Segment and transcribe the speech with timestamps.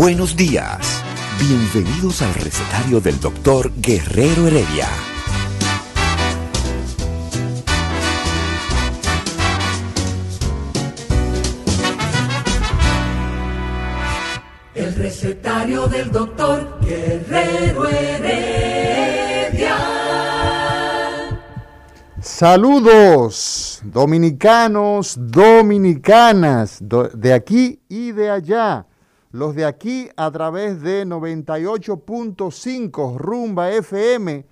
[0.00, 1.02] Buenos días.
[1.40, 4.86] Bienvenidos al recetario del doctor Guerrero Heredia.
[14.74, 19.76] El recetario del doctor Guerrero Heredia.
[22.20, 28.86] Saludos, dominicanos, dominicanas, do- de aquí y de allá.
[29.30, 34.46] Los de aquí a través de 98.5 Rumba FM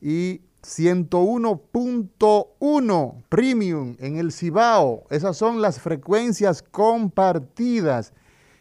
[0.00, 5.02] y 101.1 Premium en el Cibao.
[5.10, 8.12] Esas son las frecuencias compartidas.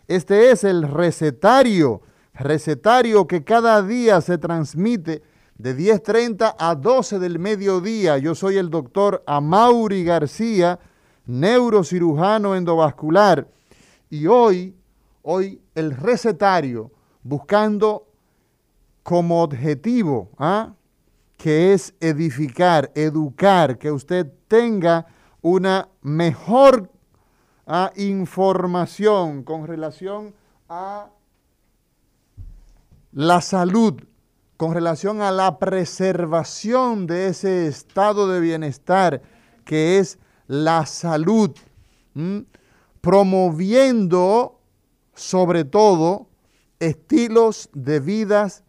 [0.08, 2.02] Este es el recetario,
[2.34, 5.22] recetario que cada día se transmite
[5.58, 8.18] de 10.30 a 12 del mediodía.
[8.18, 10.80] Yo soy el doctor Amaury García,
[11.26, 13.48] neurocirujano endovascular.
[14.10, 14.74] Y hoy,
[15.30, 16.90] hoy el recetario
[17.22, 18.08] buscando
[19.04, 20.74] como objetivo, ¿ah?
[21.36, 25.06] que es edificar, educar, que usted tenga
[25.42, 26.90] una mejor
[27.66, 30.34] ah, información con relación
[30.70, 31.10] a
[33.12, 34.02] la salud,
[34.56, 39.22] con relación a la preservación de ese estado de bienestar
[39.66, 41.52] que es la salud,
[43.02, 44.57] promoviendo
[45.18, 46.28] sobre todo
[46.80, 48.64] estilos de vidas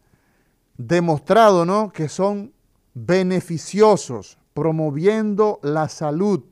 [0.79, 1.93] demostrado, ¿no?
[1.93, 2.53] Que son
[2.95, 6.43] beneficiosos, promoviendo la salud,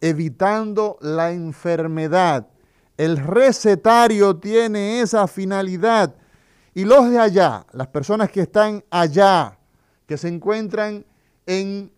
[0.00, 2.46] evitando la enfermedad.
[2.96, 6.14] El recetario tiene esa finalidad.
[6.72, 9.58] Y los de allá, las personas que están allá,
[10.06, 11.04] que se encuentran
[11.46, 11.90] en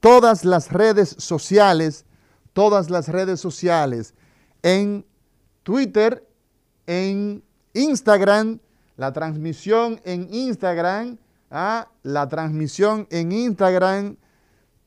[0.00, 2.04] Todas las redes sociales,
[2.52, 4.14] todas las redes sociales,
[4.62, 5.04] en
[5.64, 6.24] Twitter,
[6.86, 7.42] en
[7.74, 8.60] Instagram,
[8.96, 11.18] la transmisión en Instagram,
[11.50, 14.16] ah, la transmisión en Instagram,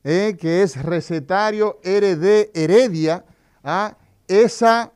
[0.04, 3.26] eh, que es recetario RD Heredia,
[3.62, 4.92] ah, esa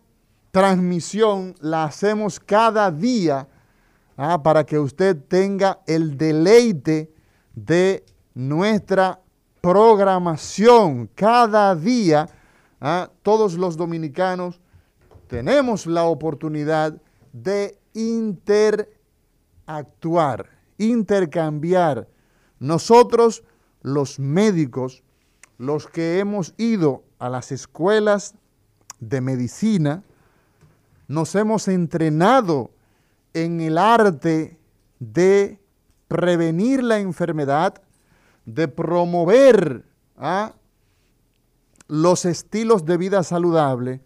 [0.50, 3.46] transmisión la hacemos cada día
[4.16, 7.12] ah, para que usted tenga el deleite
[7.54, 8.04] de
[8.34, 9.20] nuestra
[9.60, 11.10] programación.
[11.14, 12.28] Cada día,
[12.80, 14.60] ah, todos los dominicanos
[15.26, 17.00] tenemos la oportunidad
[17.32, 18.86] de interactuar,
[20.78, 22.08] intercambiar.
[22.58, 23.42] Nosotros,
[23.82, 25.02] los médicos,
[25.58, 28.34] los que hemos ido a las escuelas
[29.00, 30.02] de medicina,
[31.08, 32.70] nos hemos entrenado
[33.34, 34.58] en el arte
[34.98, 35.60] de
[36.08, 37.82] prevenir la enfermedad,
[38.44, 39.84] de promover
[40.16, 40.54] ¿ah?
[41.88, 44.00] los estilos de vida saludable,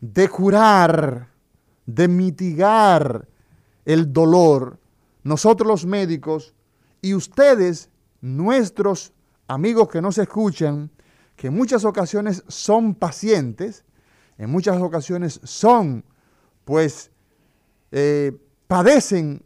[0.00, 1.28] de curar,
[1.86, 3.28] de mitigar
[3.84, 4.78] el dolor.
[5.22, 6.54] Nosotros los médicos
[7.00, 9.12] y ustedes, nuestros
[9.46, 10.90] amigos que nos escuchan,
[11.36, 13.84] que en muchas ocasiones son pacientes,
[14.42, 16.04] en muchas ocasiones son,
[16.64, 17.12] pues,
[17.92, 18.32] eh,
[18.66, 19.40] padecen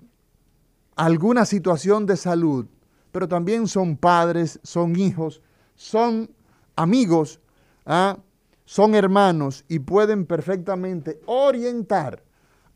[0.97, 2.65] alguna situación de salud,
[3.13, 5.43] pero también son padres, son hijos,
[5.75, 6.31] son
[6.77, 7.41] amigos,
[7.85, 8.17] ¿ah?
[8.65, 12.23] son hermanos y pueden perfectamente orientar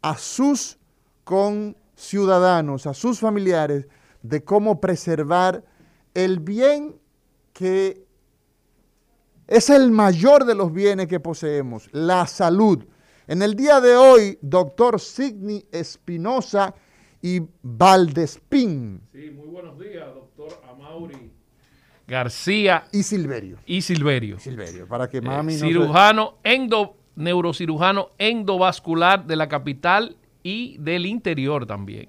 [0.02, 0.76] a sus
[1.24, 3.88] conciudadanos, a sus familiares,
[4.20, 5.64] de cómo preservar
[6.12, 7.00] el bien
[7.54, 8.04] que
[9.50, 12.84] es el mayor de los bienes que poseemos, la salud.
[13.26, 16.74] En el día de hoy, doctor Sidney Espinosa
[17.20, 21.30] y Valdespín Sí, muy buenos días, doctor Amaury
[22.08, 23.58] García y Silverio.
[23.66, 24.38] y Silverio.
[24.38, 30.76] Silverio, para que Eh, mami no se- cirujano, endo, neurocirujano endovascular de la capital y
[30.78, 32.08] del interior también.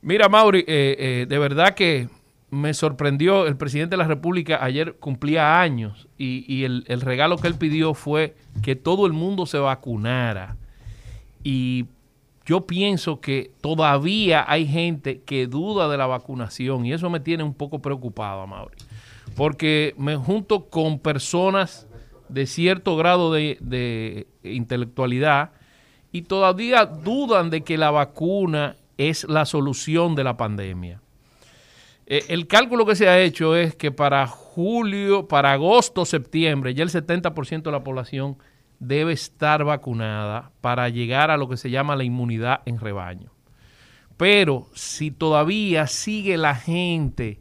[0.00, 2.08] Mira, Mauri, eh, eh, de verdad que
[2.52, 7.54] me sorprendió, el presidente de la República ayer cumplía años y, el, regalo que él
[7.54, 10.58] pidió fue que todo el mundo se vacunara.
[11.42, 11.86] Y
[12.44, 17.42] yo pienso que todavía hay gente que duda de la vacunación y eso me tiene
[17.42, 18.76] un poco preocupado, Mauri.
[19.34, 21.86] Porque me junto con personas
[22.28, 25.52] de cierto grado de, intelectualidad
[26.12, 31.00] y todavía dudan de que la vacuna es la solución de la pandemia.
[32.12, 36.82] Eh, el cálculo que se ha hecho es que para julio, para agosto, septiembre, ya
[36.82, 38.36] el 70% de la población
[38.80, 43.32] debe estar vacunada para llegar a lo que se llama la inmunidad en rebaño.
[44.18, 47.40] Pero si todavía sigue la gente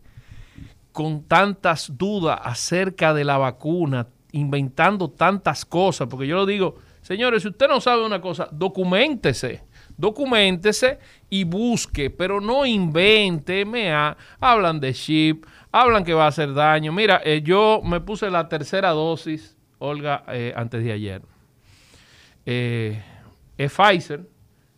[0.93, 7.41] con tantas dudas acerca de la vacuna, inventando tantas cosas, porque yo lo digo, señores,
[7.41, 9.65] si usted no sabe una cosa, documentese,
[10.01, 10.97] documentese
[11.29, 16.91] y busque, pero no invente, MA, hablan de chip, hablan que va a hacer daño.
[16.91, 21.21] Mira, eh, yo me puse la tercera dosis, Olga, eh, antes de ayer.
[22.45, 23.01] Eh,
[23.55, 24.27] Pfizer,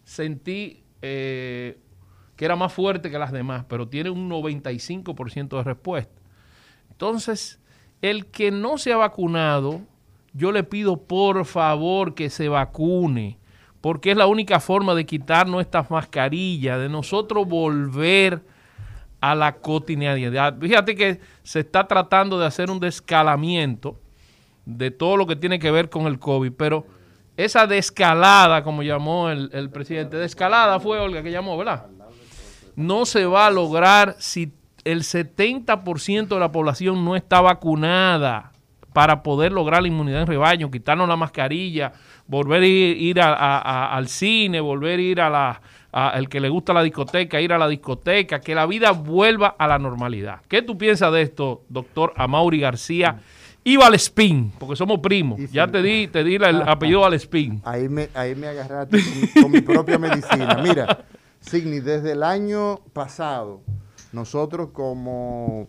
[0.04, 6.22] sentí que era más fuerte que las demás, pero tiene un 95% de respuesta.
[6.90, 7.62] Entonces,
[8.02, 9.82] el que no se ha vacunado,
[10.34, 13.38] yo le pido por favor que se vacune,
[13.84, 18.42] porque es la única forma de quitarnos estas mascarillas, de nosotros volver
[19.20, 20.58] a la cotidianidad.
[20.58, 24.00] Fíjate que se está tratando de hacer un descalamiento
[24.66, 26.88] de todo lo que tiene que ver con el COVID, pero
[27.36, 31.88] esa descalada, como llamó el, el presidente, descalada fue Olga que llamó, ¿verdad?
[32.78, 34.54] No se va a lograr si
[34.86, 38.53] el 70% de la población no está vacunada
[38.94, 41.92] para poder lograr la inmunidad en rebaño, quitarnos la mascarilla,
[42.28, 45.62] volver a ir, al cine, volver a ir a la,
[46.16, 49.68] el que le gusta la discoteca, ir a la discoteca, que la vida vuelva a
[49.68, 50.42] la normalidad.
[50.48, 53.20] ¿Qué tú piensas de esto, doctor Amaury García?
[53.66, 55.40] Y Valespín, porque somos primos.
[55.52, 57.62] ya te di, te di el apellido Valespín.
[57.64, 59.00] Ahí me, ahí me agarraste
[59.34, 60.60] con, con mi propia medicina.
[60.62, 61.06] Mira,
[61.40, 63.62] Signi, desde el año pasado
[64.14, 65.68] nosotros como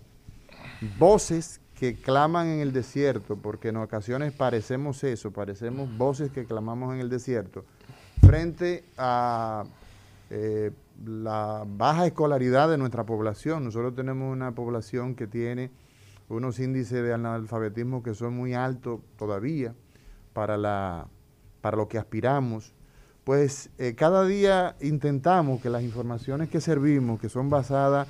[0.98, 6.94] voces que claman en el desierto, porque en ocasiones parecemos eso, parecemos voces que clamamos
[6.94, 7.64] en el desierto,
[8.20, 9.64] frente a
[10.30, 10.70] eh,
[11.04, 13.64] la baja escolaridad de nuestra población.
[13.64, 15.70] Nosotros tenemos una población que tiene
[16.28, 19.74] unos índices de analfabetismo que son muy altos todavía
[20.32, 21.08] para, la,
[21.60, 22.72] para lo que aspiramos.
[23.24, 28.06] Pues eh, cada día intentamos que las informaciones que servimos, que son basadas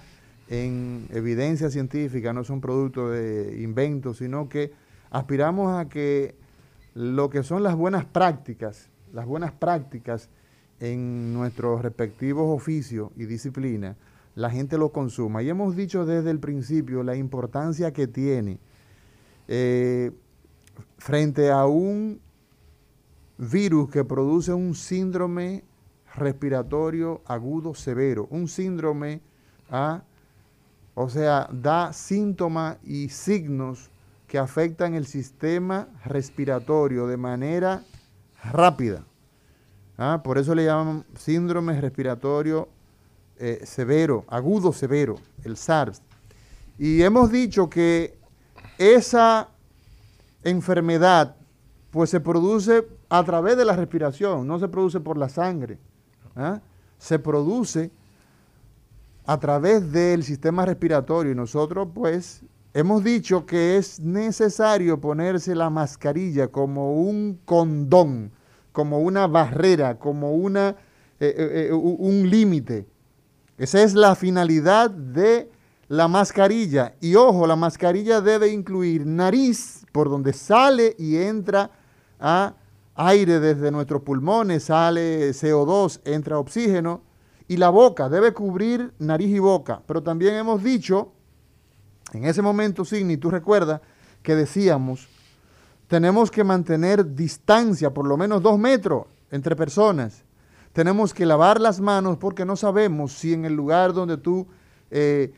[0.49, 4.73] en evidencia científica, no son producto de inventos, sino que
[5.11, 6.35] aspiramos a que
[6.95, 10.29] lo que son las buenas prácticas, las buenas prácticas
[10.81, 13.97] en nuestros respectivos oficios y disciplinas,
[14.35, 15.43] la gente lo consuma.
[15.43, 18.59] Y hemos dicho desde el principio la importancia que tiene
[19.49, 20.11] eh,
[20.99, 22.21] frente a un
[23.39, 25.65] virus que produce un síndrome
[26.15, 29.21] respiratorio agudo severo, un síndrome
[29.71, 30.03] a
[30.95, 33.91] o sea, da síntomas y signos
[34.27, 37.83] que afectan el sistema respiratorio de manera
[38.43, 39.05] rápida.
[39.97, 40.23] ¿Ah?
[40.25, 42.69] Por eso le llaman síndrome respiratorio
[43.37, 46.03] eh, severo, agudo severo, el SARS.
[46.79, 48.19] Y hemos dicho que
[48.79, 49.49] esa
[50.43, 51.37] enfermedad
[51.91, 55.79] pues se produce a través de la respiración, no se produce por la sangre.
[56.35, 56.61] ¿ah?
[56.99, 57.93] Se produce
[59.27, 62.43] a través del sistema respiratorio y nosotros pues
[62.75, 68.33] hemos dicho que es necesario ponerse la mascarilla como un condón,
[68.73, 70.71] como una barrera, como una,
[71.21, 72.87] eh, eh, eh, un límite.
[73.57, 75.49] Esa es la finalidad de
[75.89, 76.95] la mascarilla.
[77.01, 81.71] Y ojo, la mascarilla debe incluir nariz, por donde sale y entra
[82.19, 82.55] a
[82.97, 87.14] aire desde nuestros pulmones, sale CO2, entra oxígeno
[87.49, 89.83] y la boca debe cubrir nariz y boca.
[89.87, 91.13] Pero también hemos dicho,
[92.13, 93.81] en ese momento, Signi, tú recuerdas
[94.23, 95.09] que decíamos,
[95.87, 100.25] tenemos que mantener distancia, por lo menos dos metros entre personas.
[100.73, 104.47] Tenemos que lavar las manos porque no sabemos si en el lugar donde tú
[104.91, 105.33] eh,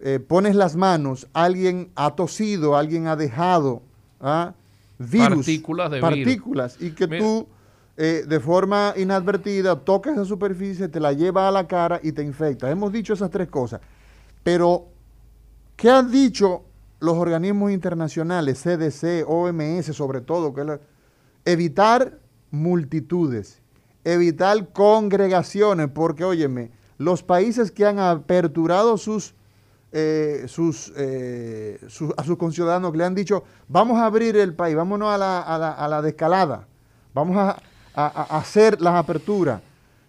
[0.00, 3.82] eh, pones las manos alguien ha tosido, alguien ha dejado
[4.20, 4.54] ¿ah?
[4.98, 7.46] virus, partículas, de partículas y que tú
[7.96, 12.22] eh, de forma inadvertida, toca esa superficie, te la lleva a la cara y te
[12.22, 12.70] infecta.
[12.70, 13.82] Hemos dicho esas tres cosas.
[14.42, 14.86] Pero,
[15.76, 16.62] ¿qué han dicho
[17.00, 20.54] los organismos internacionales, CDC, OMS sobre todo?
[20.54, 20.80] Que
[21.44, 22.18] evitar
[22.50, 23.60] multitudes,
[24.04, 29.34] evitar congregaciones, porque óyeme, los países que han aperturado sus,
[29.92, 31.78] eh, sus, eh,
[32.16, 35.40] a sus conciudadanos, que le han dicho, vamos a abrir el país, vámonos a la,
[35.42, 36.68] a la, a la descalada,
[37.12, 37.60] vamos a,
[37.94, 39.60] a- a hacer las aperturas.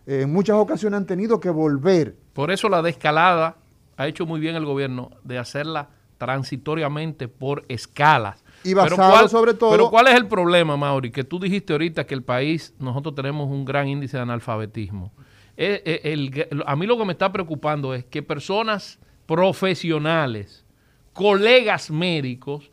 [0.06, 2.16] Eh, en muchas ocasiones han tenido que volver.
[2.34, 3.58] Por eso la descalada
[3.98, 8.44] ha hecho muy bien el gobierno de hacerla transitoriamente por escalas.
[8.64, 11.12] Y Pero basado cuál- sobre todo- Pero ¿cuál es el problema, Mauri?
[11.12, 15.12] Que tú dijiste ahorita que el país, nosotros tenemos un gran índice de analfabetismo.
[15.58, 16.14] Eh, eh,
[16.50, 20.66] el- a mí lo que me está preocupando es que personas profesionales,
[21.14, 22.72] colegas médicos,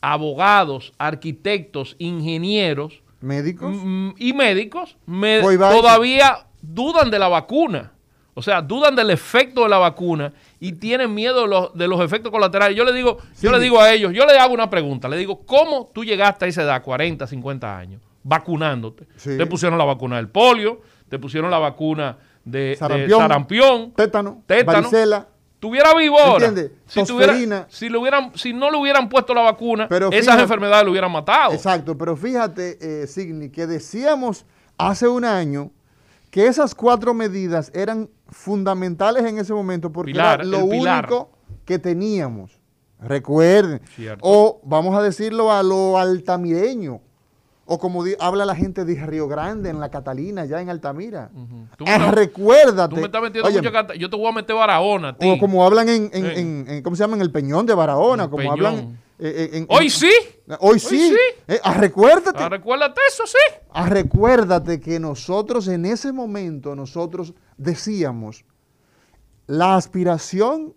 [0.00, 7.92] abogados, arquitectos, ingenieros, Médicos, Mm, y médicos me- todavía dudan de la vacuna.
[8.34, 10.30] O sea, dudan del efecto de la vacuna
[10.60, 12.76] y tienen miedo de los, de los efectos colaterales.
[12.76, 15.40] Yo le digo, yo le digo a ellos, yo le hago una pregunta, le digo,
[15.46, 19.06] ¿cómo tú llegaste a esa edad, 40, 50 años, vacunándote?
[19.16, 19.38] Sí.
[19.38, 23.18] Te pusieron la vacuna del polio, te pusieron la vacuna de de Sarampión.
[23.20, 24.72] sarampión, tétano, tétano.
[24.82, 25.26] varicela.
[25.58, 26.52] Tuviera vivo ahora.
[26.86, 30.42] Si, tuviera- si, le hubieran, si no le hubieran puesto la vacuna, Pero esas fíjate-
[30.42, 31.52] enfermedades lo hubieran matado.
[31.52, 34.44] Exacto, pero fíjate, eh, Signi, que decíamos
[34.76, 35.70] hace un año
[36.30, 41.30] que esas cuatro medidas eran fundamentales en ese momento porque Pilar, era lo único
[41.64, 42.60] que teníamos.
[43.00, 43.80] Recuerden.
[43.94, 44.20] Cierto.
[44.22, 47.00] O vamos a decirlo a lo altamireño.
[47.68, 51.30] O como di- habla la gente de Río Grande, en la Catalina, ya en Altamira.
[51.76, 52.94] Tú me Ah, estás- recuérdate.
[52.94, 55.28] Tú me estás metiendo mucho Yo te voy a meter Barahona, ti.
[55.28, 56.40] O como hablan en, en- Sí.
[56.40, 57.16] en- en- ¿cómo se llama?
[57.16, 58.24] En el Peñón de Barahona.
[58.30, 58.52] Como Peñón.
[58.52, 59.00] hablan
[59.68, 60.10] Hoy sí.
[60.60, 61.08] Hoy sí.
[61.08, 61.16] sí.
[61.48, 62.42] Eh, ah, recuérdate.
[62.42, 63.38] Ah, recuérdate eso, sí.
[63.88, 68.44] Recuérdate que nosotros en ese momento, nosotros decíamos,
[69.46, 70.74] la aspiración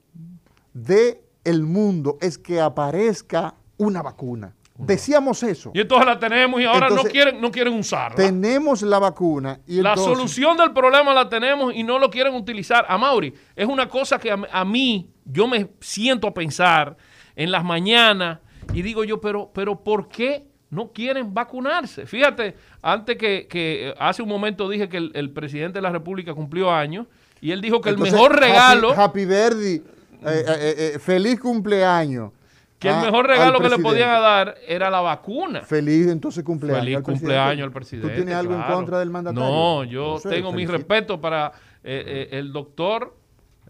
[0.74, 4.56] de el mundo es que aparezca una vacuna.
[4.86, 5.72] Decíamos eso.
[5.74, 8.16] Y entonces la tenemos y ahora Entonces, no quieren no quieren usarla.
[8.16, 12.34] Tenemos la vacuna y la entonces- solución del problema la tenemos y no lo quieren
[12.34, 12.86] utilizar.
[12.88, 16.96] A Mauri, es una cosa que a, a mí, yo me siento a pensar
[17.36, 18.40] en las mañanas
[18.74, 22.06] y digo yo, pero, pero ¿por qué no quieren vacunarse?
[22.06, 26.34] Fíjate, antes que, que, hace un momento dije que el, el presidente de la República
[26.34, 27.08] cumplió años
[27.42, 28.92] y él dijo que entonces, el mejor regalo...
[28.92, 29.84] Happy, Happy Verdi, eh,
[30.26, 32.32] eh, eh, feliz cumpleaños.
[32.80, 35.62] Que el a- mejor al regalo que le podían dar era la vacuna.
[35.62, 36.82] Feliz entonces cumpleaños.
[36.82, 38.10] Feliz al cumpleaños al presidente.
[38.10, 39.50] ¿Tú tienes algo en contra del mandatario?
[39.50, 41.52] No, yo tengo mi respeto para
[41.84, 43.16] eh, eh, el doctor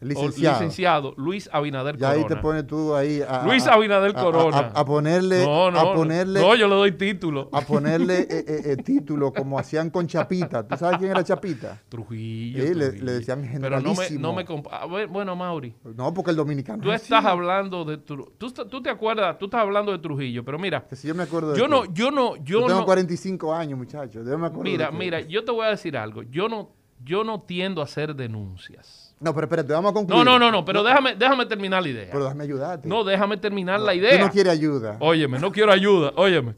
[0.02, 0.60] o Licenciado.
[0.60, 2.36] licenciado Luis Abinader Ya ahí Corona.
[2.36, 4.58] te pones tú ahí a, Luis Abinader a- a- Corona.
[4.74, 5.94] A, a ponerle, no, no, a no.
[5.94, 7.50] ponerle, no, yo le doy título.
[7.52, 10.66] a ponerle eh, eh, eh, título como hacían con Chapita.
[10.68, 11.82] ¿Tú sabes quién era Chapita?
[11.90, 12.64] Trujillo.
[12.66, 13.06] Sí, le- Trujillo.
[13.06, 14.20] le decían Pero no me, generalísimo.
[14.22, 16.82] no me a ver, bueno, Mauri, No, porque el dominicano.
[16.82, 17.28] tú es estás así.
[17.28, 21.08] hablando de tú, tú te acuerdas, tú estás hablando de Trujillo, pero mira, Que si
[21.08, 22.86] yo me acuerdo yo no, yo no, yo Yo tengo no.
[22.86, 24.26] 45 años, muchachos.
[24.26, 26.24] Yo me acuerdo Mira, de mira, yo te voy a decir algo.
[26.24, 26.70] Yo no,
[27.04, 29.09] yo no tiendo a hacer denuncias.
[29.20, 30.24] No, pero espérate, vamos a concluir.
[30.24, 32.08] No, no, no, no, pero déjame, déjame terminar la idea.
[32.12, 32.88] Pero déjame ayudarte.
[32.88, 34.26] No, déjame terminar la Tú idea.
[34.26, 34.98] no quieres ayuda.
[35.00, 36.54] Óyeme, no quiero ayuda, óyeme.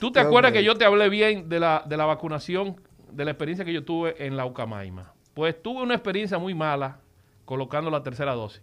[0.00, 2.80] ¿Tú te acuerdas que yo te hablé bien de la, de la vacunación,
[3.12, 5.12] de la experiencia que yo tuve en la Ucamaima?
[5.34, 6.98] Pues tuve una experiencia muy mala
[7.44, 8.62] colocando la tercera dosis.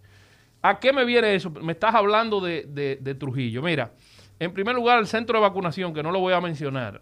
[0.62, 1.50] ¿A qué me viene eso?
[1.52, 3.62] Me estás hablando de, de- de Trujillo.
[3.62, 3.92] Mira,
[4.40, 7.02] en primer lugar, el centro de vacunación, que no lo voy a mencionar,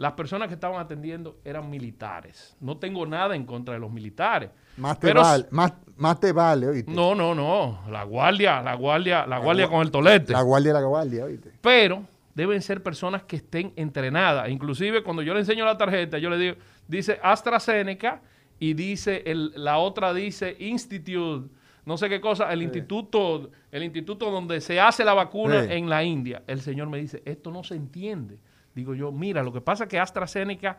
[0.00, 2.56] las personas que estaban atendiendo eran militares.
[2.58, 4.48] No tengo nada en contra de los militares.
[4.78, 6.90] Más te Pero- vale, más, más te vale, oíste.
[6.90, 7.80] No, no, no.
[7.90, 10.32] La guardia, la guardia, la guardia gua- con el tolete.
[10.32, 11.52] La guardia la guardia, oíste.
[11.60, 12.02] pero
[12.34, 14.48] deben ser personas que estén entrenadas.
[14.48, 16.56] Inclusive cuando yo le enseño la tarjeta, yo le digo,
[16.88, 18.22] dice AstraZeneca
[18.58, 21.50] y dice el- la otra dice Institute,
[21.84, 25.72] no sé qué cosa, el instituto, el instituto donde se hace la vacuna Sí.
[25.72, 26.42] en la India.
[26.46, 28.38] El señor me dice, esto no se entiende.
[28.80, 30.78] Digo yo, mira, lo que pasa es que AstraZeneca,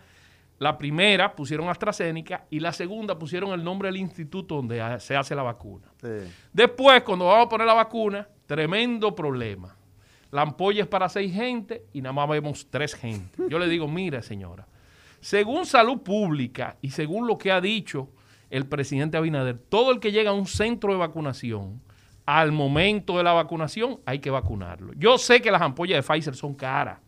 [0.58, 5.36] la primera pusieron AstraZeneca y la segunda pusieron el nombre del instituto donde se hace
[5.36, 5.88] la vacuna.
[6.02, 6.08] Sí.
[6.52, 9.76] Después, cuando vamos a poner la vacuna, tremendo problema.
[10.32, 13.44] La ampolla es para seis gente y nada más vemos tres gente.
[13.50, 14.68] Yo le digo, mira señora,
[15.20, 18.10] según salud pública y según lo que ha dicho
[18.50, 21.82] el presidente Abinader, todo el que llega a un centro de vacunación,
[22.26, 24.94] al momento de la vacunación hay que vacunarlo.
[24.94, 27.00] Yo sé que las ampollas de Pfizer son caras,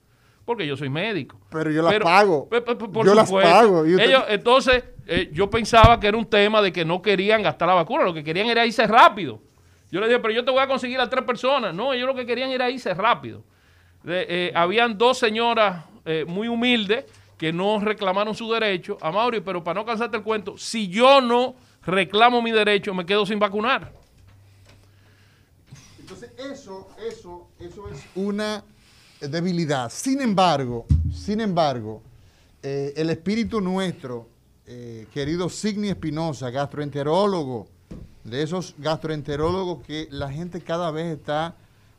[0.45, 1.39] porque yo soy médico.
[1.49, 2.49] Pero yo las pago.
[2.49, 3.85] por Yo las pago.
[3.85, 7.41] Y usted- Ellos, entonces, eh, yo pensaba que era un tema de que no querían
[7.43, 9.39] gastar la vacuna, lo que querían era irse rápido.
[9.91, 11.73] Yo le dije, pero yo te voy a conseguir a tres personas.
[11.73, 13.43] No, ellos lo que querían era irse rápido.
[14.03, 17.05] De- eh, habían dos señoras eh, muy humildes
[17.37, 18.97] que no reclamaron su derecho.
[19.01, 23.05] A Mauri, pero para no cansarte el cuento, si yo no reclamo mi derecho, me
[23.05, 23.91] quedo sin vacunar.
[25.99, 28.63] Entonces, eso, eso, eso es una
[29.29, 29.91] debilidad.
[29.91, 32.01] Sin embargo, sin embargo,
[32.61, 34.27] eh, el espíritu nuestro
[34.65, 37.67] eh, querido Signi Espinosa, gastroenterólogo,
[38.23, 41.55] de esos gastroenterólogos que la gente cada vez está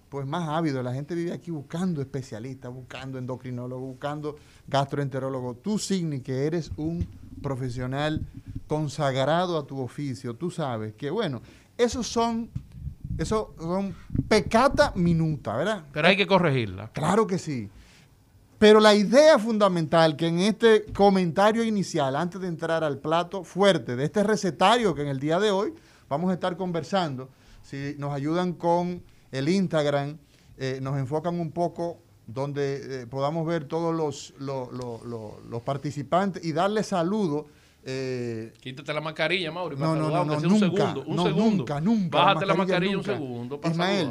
[0.08, 0.82] pues más ávido.
[0.82, 4.36] La gente vive aquí buscando especialistas, buscando endocrinólogos, buscando
[4.68, 5.60] gastroenterólogos.
[5.62, 7.06] Tú, Signi, que eres un
[7.42, 8.24] profesional
[8.66, 11.42] consagrado a tu oficio, tú sabes que, bueno,
[11.76, 12.48] esos son,
[13.18, 13.94] esos son
[14.28, 15.84] pecata minuta, ¿verdad?
[15.92, 16.88] Pero hay que corregirla.
[16.92, 17.70] Claro que sí.
[18.58, 23.96] Pero la idea fundamental que en este comentario inicial, antes de entrar al plato fuerte
[23.96, 25.74] de este recetario que en el día de hoy
[26.08, 27.28] vamos a estar conversando,
[27.62, 29.02] si nos ayudan con
[29.32, 30.18] el Instagram,
[30.56, 36.44] eh, nos enfocan un poco donde eh, podamos ver todos los, los, los, los participantes
[36.44, 37.46] y darle saludo.
[37.86, 39.76] Eh, Quítate la mascarilla, Mauri.
[39.76, 41.56] No, no, no, no, un segundo, un no, segundo.
[41.58, 42.18] Nunca, nunca.
[42.18, 43.60] Bájate la mascarilla, un segundo.
[43.60, 44.10] Para Ismael,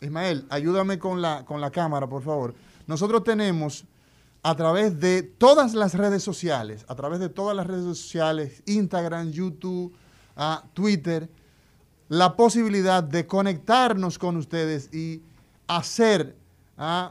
[0.00, 2.54] Ismael, ayúdame con la, con la cámara, por favor.
[2.86, 3.84] Nosotros tenemos
[4.42, 9.32] a través de todas las redes sociales, a través de todas las redes sociales, Instagram,
[9.32, 9.92] YouTube,
[10.36, 11.28] uh, Twitter,
[12.08, 15.22] la posibilidad de conectarnos con ustedes y
[15.66, 16.36] hacer
[16.78, 17.10] uh,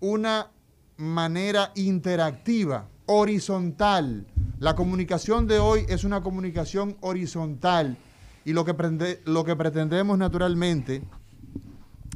[0.00, 0.50] una
[0.96, 4.26] manera interactiva, horizontal.
[4.58, 7.98] La comunicación de hoy es una comunicación horizontal
[8.46, 11.02] y lo que, prende, lo que pretendemos naturalmente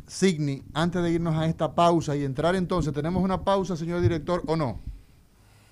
[0.07, 4.43] Signi, antes de irnos a esta pausa y entrar entonces, ¿tenemos una pausa, señor director,
[4.47, 4.81] o no?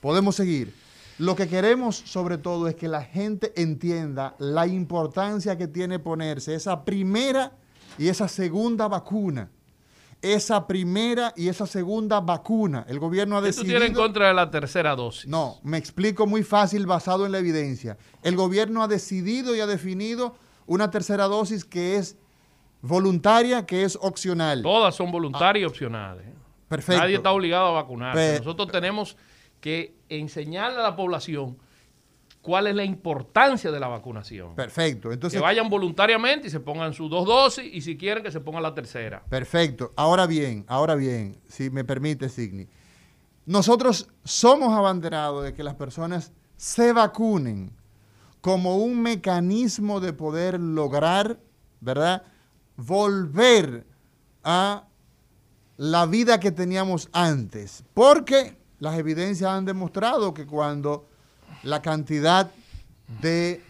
[0.01, 0.75] Podemos seguir.
[1.19, 6.55] Lo que queremos sobre todo es que la gente entienda la importancia que tiene ponerse
[6.55, 7.53] esa primera
[7.97, 9.51] y esa segunda vacuna.
[10.21, 12.85] Esa primera y esa segunda vacuna.
[12.89, 13.75] El gobierno ha decidido...
[13.75, 15.29] ¿Tú tienes en contra de la tercera dosis?
[15.29, 17.97] No, me explico muy fácil basado en la evidencia.
[18.23, 20.35] El gobierno ha decidido y ha definido
[20.67, 22.17] una tercera dosis que es
[22.83, 24.63] voluntaria que es opcional.
[24.63, 26.27] Todas son voluntarias y opcionales.
[26.69, 27.01] Perfecto.
[27.01, 28.39] Nadie está obligado a vacunarse.
[28.39, 29.17] Nosotros tenemos
[29.61, 31.59] que enseñarle a la población
[32.43, 34.55] cuál es la importancia de la vacunación.
[34.55, 35.13] Perfecto.
[35.13, 38.41] Entonces, que vayan voluntariamente y se pongan sus dos dosis y si quieren que se
[38.41, 39.23] pongan la tercera.
[39.29, 39.93] Perfecto.
[39.97, 42.69] Ahora bien, ahora bien, si me permite, Signi.
[43.47, 47.73] Nosotros somos abanderados de que las personas se vacunen
[48.41, 51.41] como un mecanismo de poder lograr,
[51.81, 52.23] ¿verdad?,
[52.77, 53.87] volver
[54.45, 54.85] a
[55.77, 57.85] la vida que teníamos antes.
[57.95, 61.08] Porque las evidencias han demostrado que cuando
[61.63, 62.51] la cantidad
[63.21, 63.63] de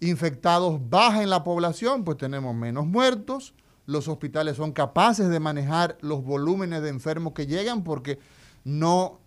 [0.00, 3.54] infectados baja en la población, pues tenemos menos muertos,
[3.86, 8.18] los hospitales son capaces de manejar los volúmenes de enfermos que llegan porque
[8.64, 9.20] no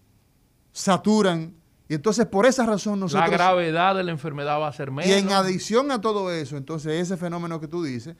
[0.72, 1.54] saturan.
[1.88, 3.30] Y entonces por esa razón nosotros...
[3.30, 5.10] La gravedad de la enfermedad va a ser menos.
[5.10, 8.16] Y en adición a todo eso, entonces ese fenómeno que tú dices,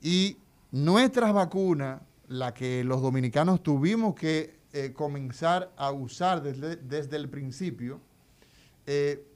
[0.00, 0.36] y
[0.70, 7.28] nuestras vacunas, la que los dominicanos tuvimos que eh, comenzar a usar desde, desde el
[7.28, 8.00] principio,
[8.86, 9.26] eh,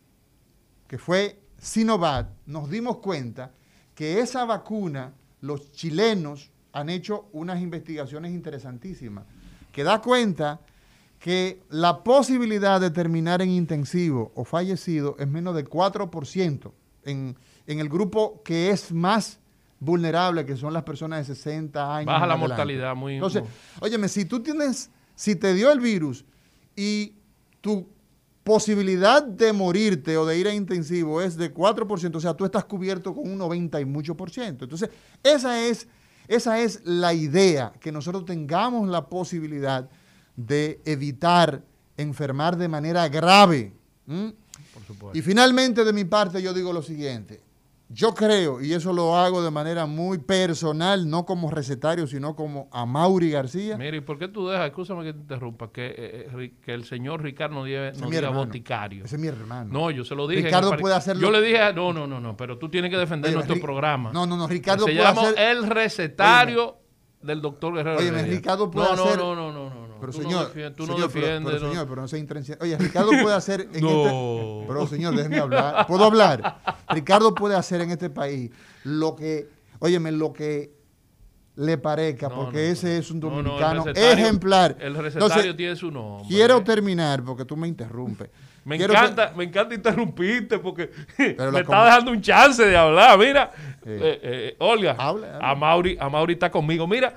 [0.87, 3.52] que fue Sinovac, nos dimos cuenta
[3.94, 9.24] que esa vacuna, los chilenos han hecho unas investigaciones interesantísimas,
[9.72, 10.61] que da cuenta
[11.18, 16.72] que la posibilidad de terminar en intensivo o fallecido es menos del 4%
[17.04, 19.40] en, en el grupo que es más
[19.80, 22.06] vulnerables, que son las personas de 60 años.
[22.06, 23.14] Baja la mortalidad muy...
[23.14, 23.42] Entonces,
[23.80, 26.24] óyeme, si tú tienes, si te dio el virus
[26.76, 27.14] y
[27.61, 27.88] tu
[28.48, 32.64] posibilidad de morirte o de ir a intensivo es de 4%, o sea, tú estás
[32.64, 34.64] cubierto con un 90 y mucho por ciento.
[34.64, 34.88] Entonces,
[35.22, 35.87] esa es,
[36.28, 39.90] esa es la idea, que nosotros tengamos la posibilidad
[40.34, 41.62] de evitar
[41.98, 43.74] enfermar de manera grave.
[44.06, 45.18] Por supuesto.
[45.18, 47.42] Y finalmente, de mi parte, yo digo lo siguiente.
[47.90, 52.68] Yo creo, y eso lo hago de manera muy personal, no como recetario, sino como
[52.70, 53.79] a Mauri García.
[53.79, 57.22] Mire, ¿y por qué tú dejas, escúchame que te interrumpa, que, eh, que el señor
[57.22, 59.07] Ricardo no diga, no diga boticario?
[59.07, 59.70] Ese es mi hermano.
[59.72, 60.42] No, yo se lo dije.
[60.42, 61.22] Ricardo puede hacerlo.
[61.22, 64.12] Yo le dije, no, no, no, no, pero tú tienes que defender Oye, nuestro programa.
[64.12, 65.38] No, no, no, Ricardo se puede llama hacer...
[65.38, 66.79] el recetario Oye,
[67.22, 67.98] del doctor Guerrero.
[68.01, 69.18] Oye, Ricardo puede no, hacer...
[69.18, 69.78] No, no, no, no, no.
[70.00, 71.32] Pero tú señor, no defiendes, tú señor, no defiendes.
[71.44, 71.72] Pero, pero, no.
[71.72, 72.64] señor, pero no sea intransigente.
[72.64, 73.88] Oye, Ricardo puede hacer en No.
[74.04, 74.64] este...
[74.68, 75.87] Pero señor, déjeme hablar.
[75.87, 76.61] ¿Puedo hablar?
[76.90, 78.50] Ricardo puede hacer en este país
[78.84, 79.48] lo que...
[79.80, 80.72] Óyeme, lo que
[81.56, 84.76] le parezca, No, porque no, ese es un el dominicano ejemplar.
[84.78, 86.28] El recetario Entonces, tiene su nombre.
[86.28, 88.30] Quiero terminar, porque tú me interrumpes.
[88.64, 93.18] Me Quiero encanta, me encanta interrumpirte porque me está dejando un chance de hablar.
[93.18, 93.50] Mira,
[93.82, 93.88] Sí.
[93.88, 95.50] eh, eh, Olga, Habla, habla.
[95.50, 96.87] a Mauri, a Mauri está conmigo.
[96.87, 97.14] Mira,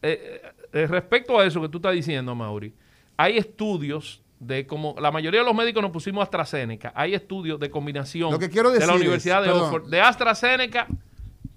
[0.00, 0.40] eh,
[0.76, 2.72] eh, respecto a eso que tú estás diciendo, Mauri,
[3.16, 6.92] hay estudios de como la mayoría de los médicos nos pusimos AstraZeneca.
[6.94, 9.62] Hay estudios de combinación Lo que quiero de la es, Universidad de perdón.
[9.62, 10.86] Oxford, de AstraZeneca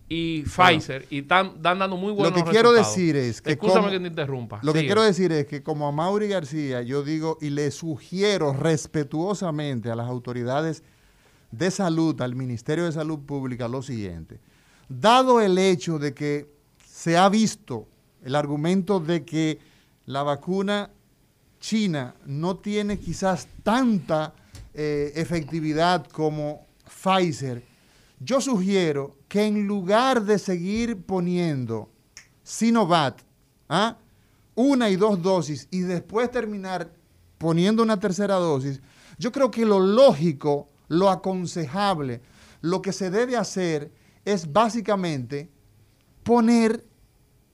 [0.07, 3.91] y Pfizer y están dando muy buenos Lo que quiero decir es que Escúchame como-
[3.91, 4.59] que te interrumpa.
[4.63, 8.53] Lo que quiero decir es que como a Mauri García, yo digo y le sugiero
[8.53, 10.83] respetuosamente a las autoridades
[11.51, 14.39] de salud, al Ministerio de Salud Pública, lo siguiente.
[14.87, 16.47] Dado el hecho de que
[16.85, 17.87] se ha visto
[18.23, 19.59] el argumento de que
[20.05, 20.91] la vacuna
[21.59, 24.33] china no tiene quizás tanta
[24.73, 27.63] eh, efectividad como Pfizer,
[28.19, 31.89] yo sugiero que en lugar de seguir poniendo
[32.43, 33.23] Sinovac,
[33.69, 33.97] ¿ah?
[34.55, 36.91] una y dos dosis y después terminar
[37.37, 38.81] poniendo una tercera dosis,
[39.17, 42.21] yo creo que lo lógico, lo aconsejable,
[42.61, 43.91] lo que se debe hacer
[44.25, 45.49] es básicamente
[46.23, 46.85] poner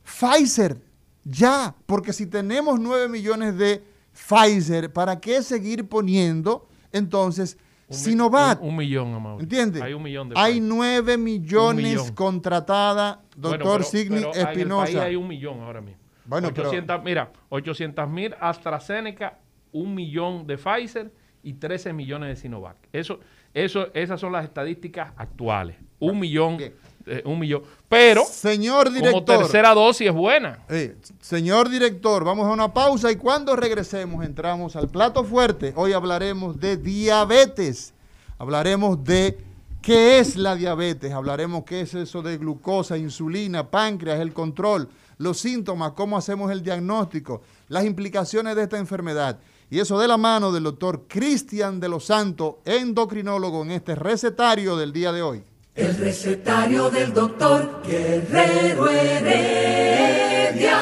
[0.05, 0.77] Pfizer
[1.23, 8.61] ya, porque si tenemos 9 millones de Pfizer, ¿para qué seguir poniendo entonces Un Sinovac?
[8.61, 9.43] Un, un millón, Amaury.
[9.43, 9.81] ¿Entiendes?
[9.81, 10.67] Hay un millón de Hay Pfizer.
[10.69, 12.13] 9 millones millón.
[12.15, 15.03] contratada, Bueno, doctor Signi pero En el país Espinosa.
[15.03, 15.99] hay un millón ahora mismo.
[16.25, 19.39] Bueno, pero- 800, Mira, 800 mil AstraZeneca,
[19.71, 21.11] un millón de Pfizer
[21.43, 22.77] y 13 millones de Sinovac.
[22.93, 23.19] Eso,
[23.53, 25.77] eso, esas son las estadísticas actuales.
[25.99, 26.73] Un millón, bien.
[27.07, 27.61] Eh, un millón.
[27.87, 30.59] Pero Señor como director, tercera dosis es buena.
[30.69, 35.73] eh, señor director, vamos a una pausa y cuando regresemos entramos al plato fuerte.
[35.75, 37.93] Hoy hablaremos de diabetes.
[38.37, 39.37] Hablaremos de
[39.81, 41.13] qué es la diabetes.
[41.13, 44.89] Hablaremos qué es eso de glucosa, insulina, páncreas, el control,
[45.19, 49.37] los síntomas, cómo hacemos el diagnóstico, las implicaciones de esta enfermedad.
[49.69, 54.75] Y eso de la mano del doctor Cristian de los Santos, endocrinólogo en este recetario
[54.75, 55.43] del día de hoy.
[55.75, 60.79] El recetario del doctor Guerrero Heredia.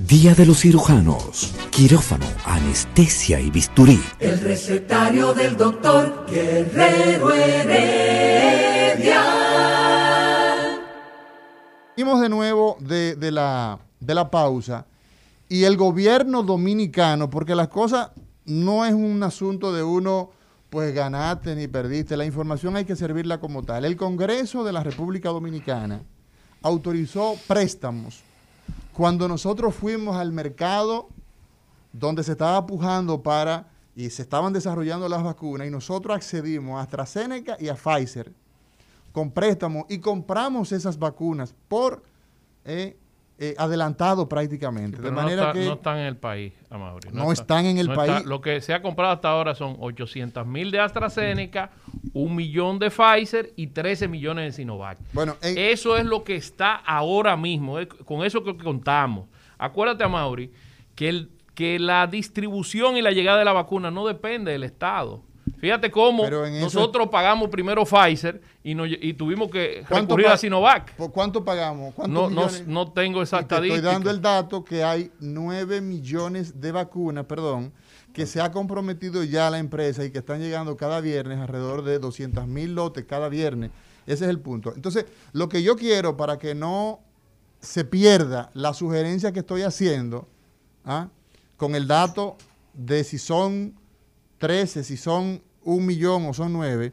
[0.00, 1.54] Día de los cirujanos.
[1.70, 3.98] Quirófano, anestesia y bisturí.
[4.20, 9.22] El recetario del doctor Guerrero Heredia.
[11.94, 14.84] Seguimos de nuevo de, de la, de la pausa
[15.48, 18.10] y el gobierno dominicano, porque las cosas
[18.46, 20.30] no es un asunto de uno,
[20.70, 23.84] pues ganaste ni perdiste, la información hay que servirla como tal.
[23.84, 26.02] El Congreso de la República Dominicana
[26.62, 28.22] autorizó préstamos
[28.92, 31.08] cuando nosotros fuimos al mercado
[31.92, 36.82] donde se estaba pujando para y se estaban desarrollando las vacunas y nosotros accedimos a
[36.82, 38.32] AstraZeneca y a Pfizer
[39.12, 42.02] con préstamos y compramos esas vacunas por
[42.64, 42.96] eh,
[43.38, 45.00] eh, adelantado prácticamente.
[45.02, 47.10] De no, manera está- que no están en el país, Amaury.
[47.12, 48.12] No están en el no país.
[48.16, 51.70] está- lo que se ha comprado hasta ahora son 800 mil de AstraZeneca,
[52.14, 54.98] un millón de Pfizer y 13 millones de Sinovac.
[55.12, 57.78] Bueno, en- eso es lo que está ahora mismo.
[57.78, 59.26] eh, Con eso que contamos.
[59.58, 60.50] Acuérdate, Amaury,
[60.94, 65.22] que, el, que la distribución y la llegada de la vacuna no depende del Estado.
[65.58, 70.36] Fíjate cómo eso- nosotros pagamos primero Pfizer y, nos- y tuvimos que ¿Cuánto recurrir a
[70.36, 70.94] Sinovac.
[70.96, 71.94] ¿por cuánto pagamos?
[71.94, 73.92] ¿Cuántos No, no, no tengo esa te estoy estadística.
[73.92, 77.72] dando el dato que hay 9 millones de vacunas, perdón,
[78.12, 81.98] que se ha comprometido ya la empresa y que están llegando cada viernes alrededor de
[81.98, 83.70] 200 mil lotes cada viernes.
[84.06, 84.72] Ese es el punto.
[84.74, 87.00] Entonces, lo que yo quiero para que no
[87.60, 90.28] se pierda la sugerencia que estoy haciendo,
[90.84, 91.08] ¿ah?
[91.56, 92.36] con el dato
[92.74, 93.74] de si son
[94.38, 96.92] 13, si son un millón o son 9,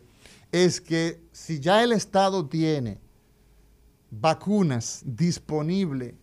[0.51, 2.99] es que si ya el Estado tiene
[4.09, 6.13] vacunas disponibles,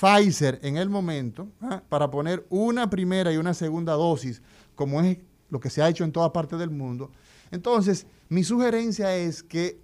[0.00, 1.82] Pfizer en el momento, ¿ah?
[1.88, 4.42] para poner una primera y una segunda dosis,
[4.74, 5.18] como es
[5.50, 7.10] lo que se ha hecho en toda parte del mundo.
[7.50, 9.78] Entonces, mi sugerencia es que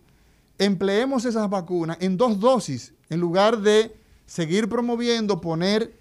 [0.58, 3.94] empleemos esas vacunas en dos dosis, en lugar de
[4.26, 5.99] seguir promoviendo, poner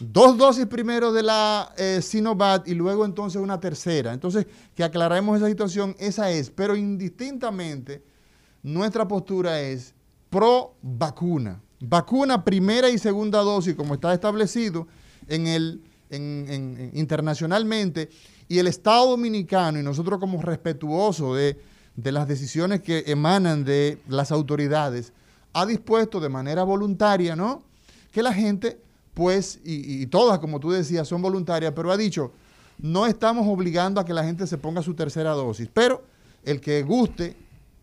[0.00, 4.12] dos dosis primero de la eh, Sinovac y luego entonces una tercera.
[4.12, 8.02] Entonces, que aclaremos esa situación, esa es, pero indistintamente,
[8.62, 9.94] nuestra postura es
[10.30, 11.60] pro vacuna.
[11.80, 14.86] Vacuna primera y segunda dosis, como está establecido
[15.28, 18.08] en el, en- en- en- internacionalmente,
[18.48, 21.58] y el Estado Dominicano, y nosotros como respetuosos de,
[21.96, 25.12] de las decisiones que emanan de las autoridades,
[25.52, 27.62] ha dispuesto de manera voluntaria, ¿no?
[28.12, 28.80] Que la gente,
[29.14, 32.32] pues, y, y todas, como tú decías, son voluntarias, pero ha dicho,
[32.78, 36.02] no estamos obligando a que la gente se ponga su tercera dosis, pero
[36.44, 37.36] el que guste,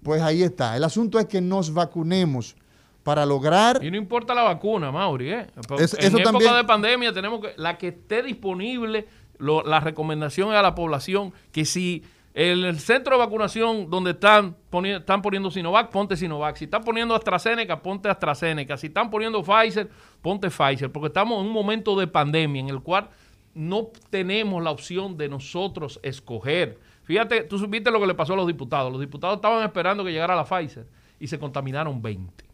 [0.04, 0.76] pues ahí está.
[0.76, 2.56] El asunto es que nos vacunemos
[3.04, 3.84] para lograr...
[3.84, 5.48] Y no importa la vacuna, Mauri, ¿eh?
[5.80, 9.08] Es- en eso época también- de pandemia tenemos que, la que esté disponible,
[9.40, 14.56] lo- la recomendación es a la población que si el centro de vacunación donde están
[14.70, 16.56] poniendo, están poniendo Sinovac, ponte Sinovac.
[16.56, 18.78] Si están poniendo AstraZeneca, ponte AstraZeneca.
[18.78, 19.90] Si están poniendo Pfizer,
[20.22, 20.92] ponte Pfizer.
[20.92, 23.10] Porque estamos en un momento de pandemia en el cual
[23.54, 26.80] no tenemos la opción de nosotros escoger.
[27.04, 28.92] Fíjate, tú supiste lo que le pasó a los diputados.
[28.92, 30.86] Los diputados estaban esperando que llegara la Pfizer
[31.20, 32.46] y se contaminaron 20.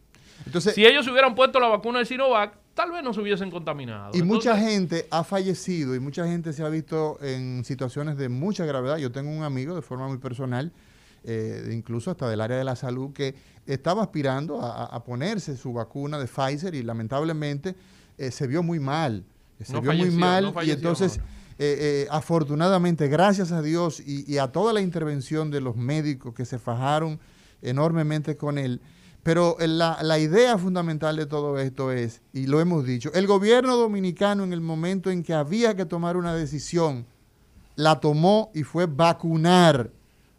[0.46, 3.50] Entonces, si ellos se hubieran puesto la vacuna de Sinovac, tal vez no se hubiesen
[3.50, 4.12] contaminado.
[4.14, 8.64] Y mucha gente ha fallecido y mucha gente se ha visto en situaciones de mucha
[8.64, 8.98] gravedad.
[8.98, 10.70] Yo tengo un amigo de forma muy personal,
[11.24, 13.34] eh, incluso hasta del área de la salud, que
[13.66, 17.74] estaba aspirando a, ponerse su vacuna de Pfizer y lamentablemente
[18.16, 19.24] eh, se vio muy mal.
[19.60, 21.20] Se vio muy mal y entonces...
[21.60, 26.60] Eh, afortunadamente, gracias a Dios y, a toda la intervención de los médicos que se
[26.60, 27.18] fajaron
[27.62, 28.80] enormemente con él,
[29.28, 34.42] pero la, idea fundamental de todo esto es, y lo hemos dicho, el gobierno dominicano
[34.42, 37.04] en el momento en que había que tomar una decisión,
[37.76, 39.90] la tomó y fue vacunar.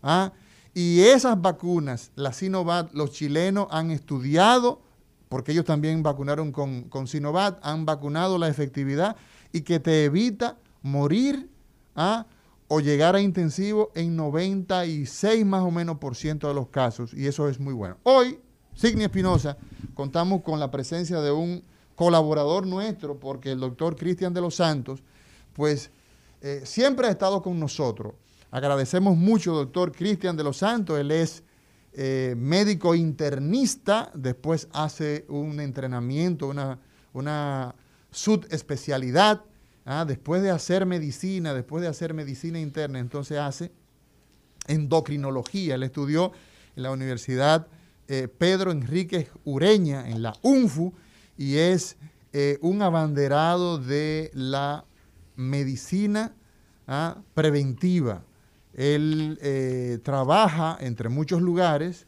[0.01, 0.33] ¿ah?
[0.73, 4.81] Y esas vacunas, la Sinovac, los chilenos han estudiado,
[5.27, 9.15] porque ellos también vacunaron con, con Sinovac, han vacunado la efectividad
[9.53, 11.47] y que te evita morir
[11.95, 12.25] ¿ah?
[12.67, 17.13] o llegar a intensivo en 96 más o menos por ciento de los casos.
[17.13, 17.97] Y eso es muy bueno.
[18.01, 18.39] Hoy
[18.79, 19.57] Signi Espinosa,
[19.93, 21.61] contamos con la presencia de un
[21.95, 25.03] colaborador nuestro, porque el doctor Cristian de los Santos,
[25.51, 25.91] pues
[26.41, 28.13] eh, siempre ha estado con nosotros.
[28.51, 31.43] Agradecemos mucho, doctor Cristian de los Santos, él es
[31.91, 36.79] eh, médico internista, después hace un entrenamiento, una,
[37.11, 37.75] una
[38.11, 39.41] subespecialidad,
[39.83, 40.05] ¿ah?
[40.05, 43.73] después de hacer medicina, después de hacer medicina interna, entonces hace
[44.67, 46.31] endocrinología, él estudió
[46.77, 47.67] en la Universidad
[48.11, 50.95] eh, Pedro Enrique Ureña en la UNFU
[51.37, 51.95] y es
[52.33, 54.83] eh, un abanderado de la
[55.35, 56.33] medicina
[56.87, 58.23] ah, preventiva.
[58.73, 62.07] Él eh, trabaja entre muchos lugares,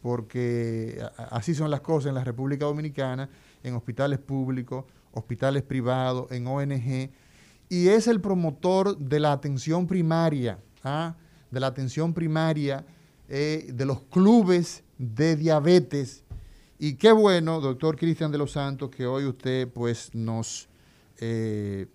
[0.00, 3.28] porque así son las cosas en la República Dominicana,
[3.64, 7.10] en hospitales públicos, hospitales privados, en ONG,
[7.68, 11.16] y es el promotor de la atención primaria, ¿ah?
[11.50, 12.86] de la atención primaria,
[13.28, 16.24] de los clubes de diabetes.
[16.78, 20.68] Y qué bueno, doctor Cristian de los Santos, que hoy usted pues nos,
[21.20, 21.86] eh,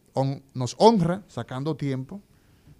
[0.54, 2.22] nos honra sacando tiempo.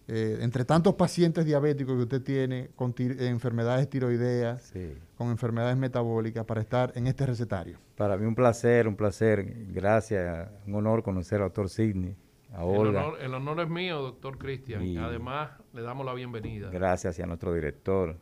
[0.10, 4.72] Eh, entre tantos pacientes diabéticos que usted tiene con enfermedades tiroideas,
[5.18, 7.78] con enfermedades metabólicas, para estar en este recetario.
[7.98, 9.68] Para mí un placer, un placer.
[9.74, 12.16] Gracias, un honor conocer al doctor Sidney.
[12.54, 13.12] A Olga.
[13.20, 14.82] El, honor, es mío, doctor Cristian.
[14.82, 16.70] Y además le damos la bienvenida.
[16.70, 18.18] Gracias a nuestro director,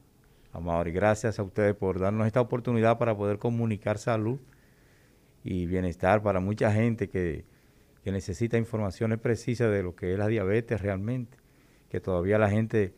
[0.85, 4.39] y gracias a ustedes por darnos esta oportunidad para poder comunicar salud
[5.43, 7.45] y bienestar para mucha gente que,
[8.05, 11.39] necesita informaciones precisas de lo que es la diabetes realmente,
[11.89, 12.93] que todavía la gente,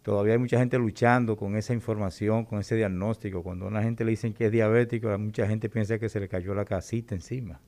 [0.00, 3.42] todavía hay mucha gente luchando con esa información, con ese diagnóstico.
[3.42, 6.28] Cuando a una gente le dicen que es diabético, mucha gente piensa que se le
[6.28, 7.60] cayó la casita encima.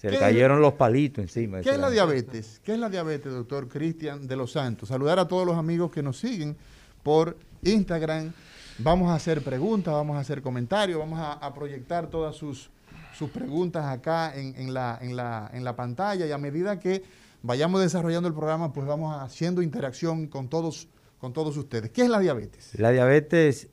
[0.00, 1.60] Se le cayeron los palitos encima.
[1.60, 2.62] ¿Qué es la diabetes?
[2.64, 4.88] ¿Qué es la diabetes, doctor Cristian de los Santos?
[4.88, 6.56] Saludar a todos los amigos que nos siguen
[7.04, 8.32] por Instagram.
[8.78, 12.70] Vamos a hacer preguntas, vamos a hacer comentarios, vamos a, proyectar todas sus,
[13.16, 17.04] sus preguntas acá en, la, en, la, en la pantalla y a medida que
[17.42, 20.88] vayamos desarrollando el programa, pues vamos haciendo interacción con todos,
[21.20, 21.90] con todos ustedes.
[21.90, 22.76] ¿Qué es la diabetes?
[22.76, 23.68] La diabetes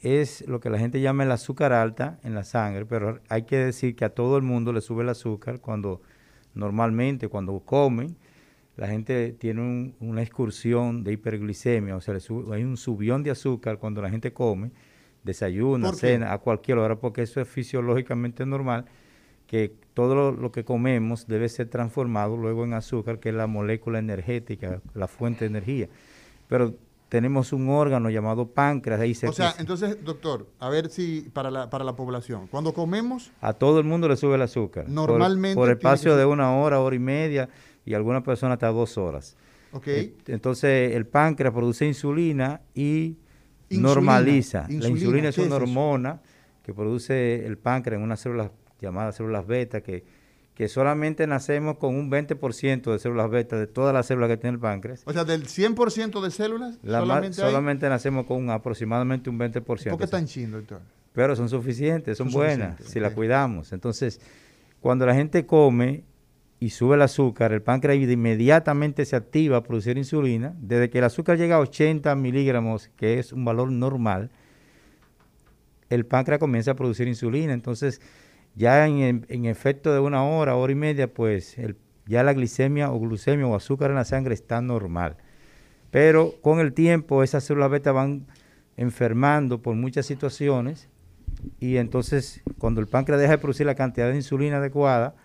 [0.00, 3.58] es lo que la gente llama el azúcar alta en la sangre, pero hay que
[3.58, 6.00] decir que a todo el mundo le sube el azúcar cuando
[6.54, 8.16] normalmente cuando comen
[8.76, 12.14] la gente tiene una excursión de hiperglicemia, o sea,
[12.52, 14.70] hay un subión de azúcar cuando la gente come,
[15.24, 18.86] desayuna, cena, a cualquier hora, porque eso es fisiológicamente normal,
[19.46, 23.98] que todo lo, que comemos debe ser transformado luego en azúcar, que es la molécula
[23.98, 25.88] energética, la fuente de energía.
[26.48, 26.74] Pero
[27.10, 28.98] tenemos un órgano llamado páncreas.
[28.98, 32.72] Ahí se o sea, entonces, doctor, a ver si para la, para la población, cuando
[32.72, 33.30] comemos...
[33.42, 34.88] A todo el mundo le sube el azúcar.
[34.88, 35.54] Normalmente...
[35.54, 37.50] Por, el espacio de una hora, hora y media
[37.84, 39.36] y algunas personas hasta dos horas.
[39.72, 40.16] Okay.
[40.26, 43.16] Entonces el páncreas produce insulina y
[43.70, 44.66] normaliza.
[44.68, 46.20] la insulina es una hormona
[46.62, 50.04] que produce el páncreas en unas células llamadas células beta que,
[50.54, 54.54] que solamente nacemos con un 20% de células beta de todas las células que tiene
[54.56, 55.02] el páncreas.
[55.06, 59.64] O sea, del 100% de células, solamente, solamente nacemos con aproximadamente un 20%.
[59.64, 60.80] ¿Por qué tan chido, doctor?
[61.14, 63.72] Pero son suficientes, son, buenas si las cuidamos.
[63.72, 64.20] Entonces,
[64.80, 66.04] cuando la gente come,
[66.62, 70.54] y sube el azúcar, el páncreas inmediatamente se activa a producir insulina.
[70.60, 74.30] Desde que el azúcar llega a 80 miligramos, que es un valor normal,
[75.90, 77.52] el páncreas comienza a producir insulina.
[77.52, 78.00] Entonces,
[78.54, 81.56] ya en, efecto de una hora, hora y media, pues
[82.06, 85.16] ya la glicemia o glucemia o azúcar en la sangre está normal.
[85.90, 88.28] Pero con el tiempo esas células beta van
[88.76, 90.88] enfermando por muchas situaciones
[91.58, 95.16] y entonces cuando el páncreas deja de producir la cantidad de insulina adecuada,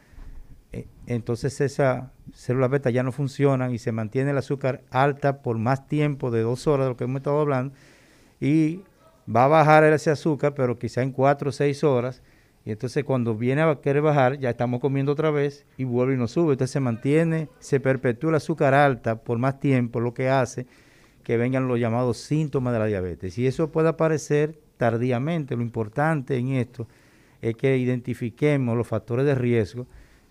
[1.07, 5.87] entonces esa células beta ya no funcionan y se mantiene el azúcar alta por más
[5.87, 7.73] tiempo de dos horas de lo que hemos estado hablando
[8.39, 8.81] y
[9.33, 12.21] va a bajar ese azúcar, pero quizá en cuatro o seis horas.
[12.65, 16.17] Y entonces cuando viene a querer bajar, ya estamos comiendo otra vez y vuelve y
[16.17, 16.53] nos sube.
[16.53, 20.65] Entonces se mantiene, se perpetúa el azúcar alta por más tiempo, lo que hace
[21.23, 23.37] que vengan los llamados síntomas de la diabetes.
[23.37, 25.55] Y eso puede aparecer tardíamente.
[25.55, 26.87] Lo importante en esto
[27.41, 29.87] es que identifiquemos los factores de riesgo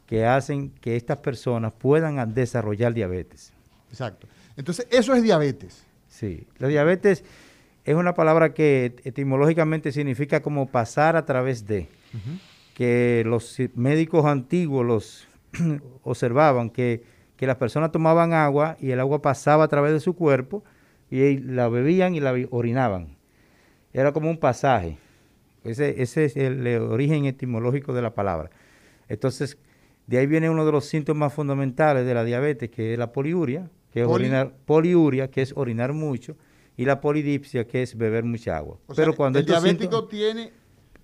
[0.07, 3.53] que hacen que estas personas puedan desarrollar diabetes.
[3.91, 4.29] Exacto.
[4.57, 5.85] Entonces, eso es diabetes.
[6.09, 7.25] Sí, la diabetes
[7.85, 11.89] es una palabra que etimológicamente significa como pasar a través de,
[12.75, 15.29] que los médicos antiguos los
[16.03, 17.05] observaban que,
[17.37, 20.65] que, las personas tomaban agua y el agua pasaba a través de su cuerpo
[21.11, 23.17] y la bebían y la orinaban.
[23.93, 24.99] Era como un pasaje.
[25.65, 28.51] Ese, ese es el origen etimológico de la palabra.
[29.09, 29.59] Entonces,
[30.07, 33.71] de ahí viene uno de los síntomas fundamentales de la diabetes, que es la poliuria,
[33.91, 36.37] que es orinar, poliuria, que es orinar mucho,
[36.77, 38.79] y la polidipsia, que es beber mucha agua.
[38.95, 40.53] Pero cuando el diabético tiene,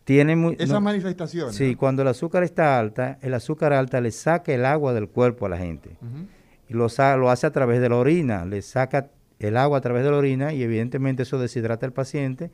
[0.04, 1.56] tiene esas manifestaciones.
[1.56, 5.46] Sí, cuando el azúcar está alta, el azúcar alta le saca el agua del cuerpo
[5.46, 5.96] a la gente.
[6.68, 6.86] Y lo,
[7.16, 10.18] lo hace a través de la orina, le saca el agua a través de la
[10.18, 12.50] orina y evidentemente eso deshidrata al paciente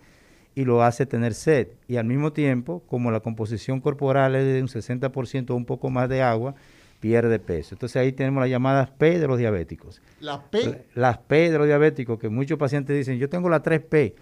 [0.59, 1.69] y lo hace tener sed.
[1.87, 5.89] Y al mismo tiempo, como la composición corporal es de un 60% o un poco
[5.89, 6.57] más de agua,
[6.99, 7.77] pierde peso.
[7.77, 10.03] Entonces ahí tenemos las llamadas P de los diabéticos.
[10.19, 10.85] ¿Las P?
[10.97, 14.17] Las P de los diabéticos, que muchos pacientes dicen, yo tengo las 3 P,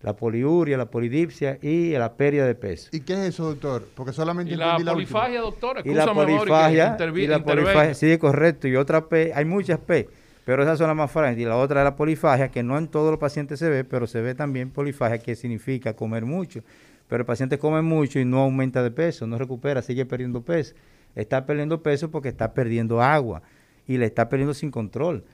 [0.00, 2.88] la poliuria, la polidipsia y la pérdida de peso.
[2.90, 3.86] ¿Y qué es eso, doctor?
[3.94, 5.82] Porque solamente ¿Y la polifagia, doctor?
[5.84, 8.68] Y la polifagia, y la polifagia, sí, correcto.
[8.68, 10.08] Y otra P, hay muchas P.
[10.44, 11.42] Pero esas son las más frágiles.
[11.42, 14.06] Y la otra es la polifagia, que no en todos los pacientes se ve, pero
[14.06, 16.62] se ve también polifagia, que significa comer mucho.
[17.08, 20.74] Pero el paciente come mucho y no aumenta de peso, no recupera, sigue perdiendo peso.
[21.14, 23.42] Está perdiendo peso porque está perdiendo agua
[23.86, 25.24] y le está perdiendo sin control.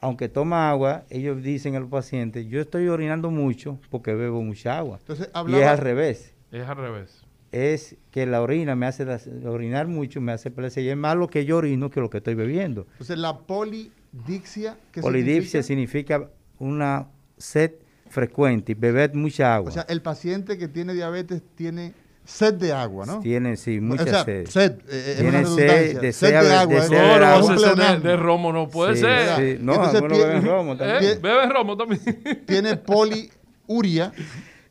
[0.00, 4.98] Aunque toma agua, ellos dicen al paciente, yo estoy orinando mucho porque bebo mucha agua.
[4.98, 6.34] Entonces, y es al revés.
[6.50, 7.24] Es al revés.
[7.52, 9.06] Es que la orina me hace
[9.44, 10.84] orinar mucho, me hace perecer.
[10.84, 12.86] Y es más lo que yo orino que lo que estoy bebiendo.
[12.92, 16.28] Entonces, la poli Dixia, ¿qué Polidipsia significa?
[16.62, 17.72] una sed
[18.08, 19.70] frecuente, beber mucha agua.
[19.70, 21.92] O sea, el paciente que tiene diabetes tiene
[22.24, 23.20] sed de agua, ¿no?
[23.20, 24.46] Tiene, sí, mucha sed.
[24.46, 26.88] Sed, eh, tiene sed, de, sed de agua.
[26.88, 29.56] De, no, no, de, romo no puede ser.
[29.56, 29.62] Sí.
[29.64, 31.12] No, Entonces, beben romo también.
[31.12, 31.18] ¿Eh?
[31.20, 32.00] Beben romo también.
[32.46, 34.12] Tiene poliuria.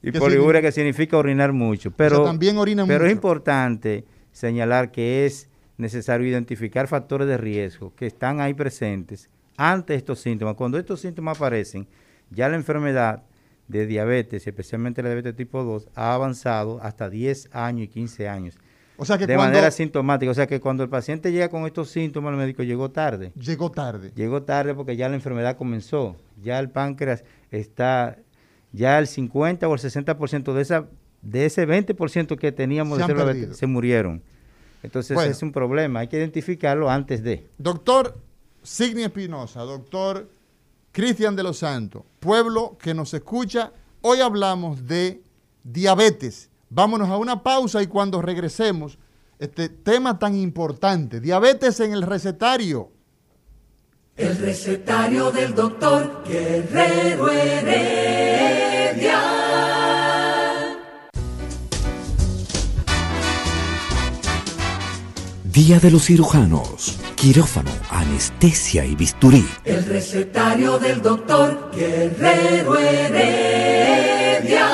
[0.02, 1.92] Y poliuria que significa orinar mucho.
[1.92, 3.08] Pero, también orina pero mucho.
[3.08, 5.50] es importante señalar que es
[5.82, 10.56] necesario identificar factores de riesgo que están ahí presentes ante estos síntomas.
[10.56, 11.88] Cuando estos síntomas aparecen,
[12.30, 13.24] ya la enfermedad
[13.68, 18.58] de diabetes, especialmente la diabetes tipo 2, ha avanzado hasta 10 años y 15 años.
[18.98, 20.32] O sea que de manera sintomática.
[20.32, 23.32] O sea que cuando el paciente llega con estos síntomas, el médico llegó tarde.
[23.36, 24.12] Llegó tarde.
[24.16, 26.16] Llegó tarde porque ya la enfermedad comenzó.
[26.40, 28.20] Ya el páncreas está,
[28.72, 30.86] ya el 50 o el 60% de, esa,
[31.24, 34.22] de ese 20% que teníamos se, de se murieron.
[34.84, 37.48] Entonces es un problema, hay que identificarlo antes de.
[37.58, 38.18] Doctor
[38.64, 40.30] Signi Espinosa, doctor
[40.92, 45.22] Cristian de los Santos, pueblo que nos escucha, hoy hablamos de
[45.64, 46.50] diabetes.
[46.70, 48.98] Vámonos a una pausa y cuando regresemos,
[49.40, 52.92] este tema tan importante, diabetes en el recetario.
[54.16, 58.62] El recetario del doctor Guerrero Heredia.
[65.52, 69.46] Día de los cirujanos, quirófano, anestesia y bisturí.
[69.66, 74.66] El recetario del doctor Guerrero Heredia.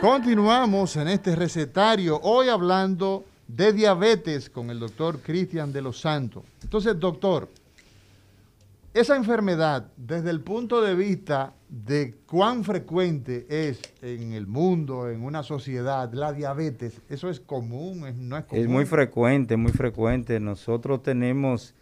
[0.00, 6.44] Continuamos en este recetario, hoy hablando de diabetes con el doctor Cristian de los Santos.
[6.62, 7.48] Entonces, doctor,
[8.96, 15.22] esa enfermedad, desde el punto de vista de cuán frecuente es en el mundo, en
[15.22, 18.00] una sociedad, la diabetes, ¿eso es común?
[18.26, 18.64] ¿No es común?
[18.64, 20.40] Es muy frecuente, muy frecuente.
[20.40, 21.74] Nosotros tenemos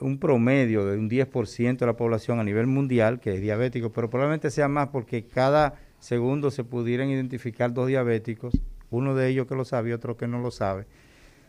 [0.00, 4.08] un promedio de un 10% de la población a nivel mundial que es diabético, pero
[4.08, 9.56] probablemente sea más porque cada segundo se pudieran identificar dos diabéticos, uno de ellos que
[9.56, 10.86] lo sabe y otro que no lo sabe.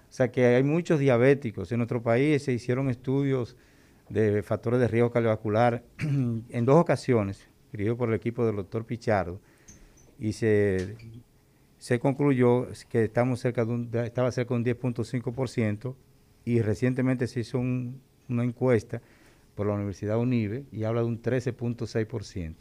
[0.10, 1.72] O sea que hay muchos diabéticos.
[1.72, 3.56] En nuestro país se hicieron estudios
[4.10, 5.84] de factores de riesgo cardiovascular.
[6.49, 9.39] En dos ocasiones, dirigido por el equipo del doctor Pichardo,
[10.20, 10.95] y se,
[11.78, 15.95] se concluyó que estamos cerca de un, estaba cerca de un 10.5%
[16.45, 19.01] y recientemente se hizo una encuesta
[19.56, 22.56] por la Universidad UNIBE y habla de un 13.6%.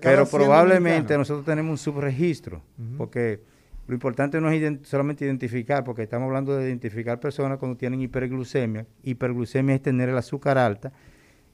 [0.00, 2.62] Pero probablemente nosotros tenemos un subregistro,
[2.98, 3.40] porque
[3.86, 8.86] Lo importante no es solamente identificar, porque estamos hablando de identificar personas cuando tienen hiperglucemia.
[9.02, 10.92] Hiperglucemia es tener el azúcar alta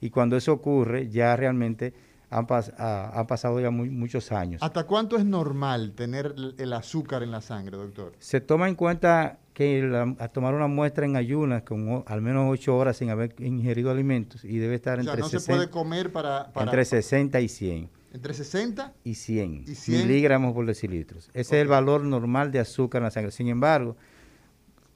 [0.01, 1.95] y cuando eso ocurre ya realmente
[2.31, 4.63] han, pasado ya muchos años.
[4.63, 8.13] ¿Hasta cuánto es normal tener el azúcar en la sangre, doctor?
[8.19, 12.77] Se toma en cuenta que a tomar una muestra en ayunas con al menos 8
[12.77, 16.85] horas sin haber ingerido alimentos y debe estar entre, no se puede comer para, entre
[16.85, 17.96] 60 y 100.
[18.17, 18.95] ¿Entre 60?
[19.05, 21.29] Y 100, miligramos por decilitros.
[21.35, 23.31] Ese es el valor normal de azúcar en la sangre.
[23.31, 23.95] Sin embargo,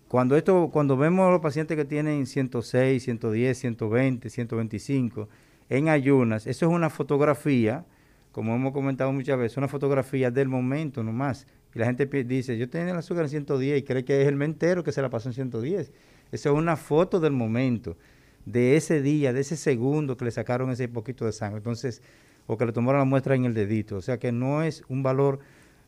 [0.08, 5.28] cuando, esto, cuando vemos a los pacientes que tienen 106, 110, 120, 125
[5.68, 7.84] en ayunas, eso es una fotografía,
[8.32, 11.46] como hemos comentado muchas veces, una fotografía del momento nomás.
[11.74, 14.36] Y la gente dice, yo tengo el azúcar en 110 y cree que es el
[14.36, 15.92] mentero que se la pasó en 110.
[16.32, 17.98] Eso es una foto del momento,
[18.46, 21.58] de ese día, de ese segundo que le sacaron ese poquito de sangre.
[21.58, 22.00] Entonces,
[22.50, 23.96] o que le tomaron la muestra en el dedito.
[23.96, 25.38] O sea que no es un valor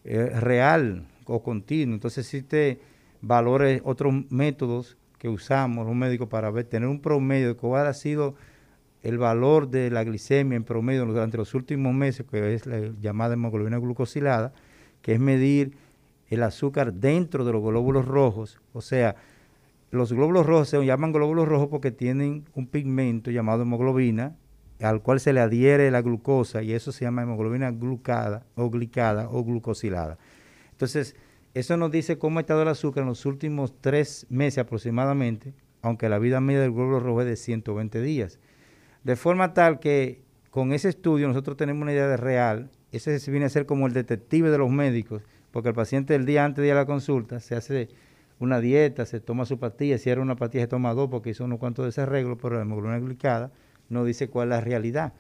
[0.05, 1.95] eh, real o continuo.
[1.95, 2.79] Entonces existe
[3.21, 7.95] valores, otros métodos que usamos los médicos para ver, tener un promedio de cuál ha
[7.95, 8.37] sido
[9.03, 13.35] el valor de la glicemia en promedio durante los últimos meses, que es la llamada
[13.35, 14.53] hemoglobina glucosilada,
[15.01, 15.73] que es medir
[16.29, 18.61] el azúcar dentro de los glóbulos rojos.
[18.73, 19.17] O sea,
[19.91, 24.37] los glóbulos rojos se llaman glóbulos rojos porque tienen un pigmento llamado hemoglobina,
[24.83, 29.29] al cual se le adhiere la glucosa, y eso se llama hemoglobina glucada o glicada
[29.31, 30.19] o glucosilada.
[30.73, 31.15] Entonces,
[31.55, 36.09] eso nos dice cómo ha estado el azúcar en los últimos tres meses aproximadamente, aunque
[36.09, 38.39] la vida media del glóbulo rojo es de 120 días.
[39.05, 43.47] De forma tal que con ese estudio nosotros tenemos una idea de real, ese viene
[43.47, 46.69] a ser como el detective de los médicos, porque el paciente el día antes de
[46.69, 47.89] ir a la consulta se hace
[48.39, 51.45] una dieta, se toma su pastilla, si era una pastilla se toma dos porque hizo
[51.45, 53.53] unos cuantos desarreglos, pero la hemoglobina glicada
[53.93, 55.13] no dice cuál es la realidad.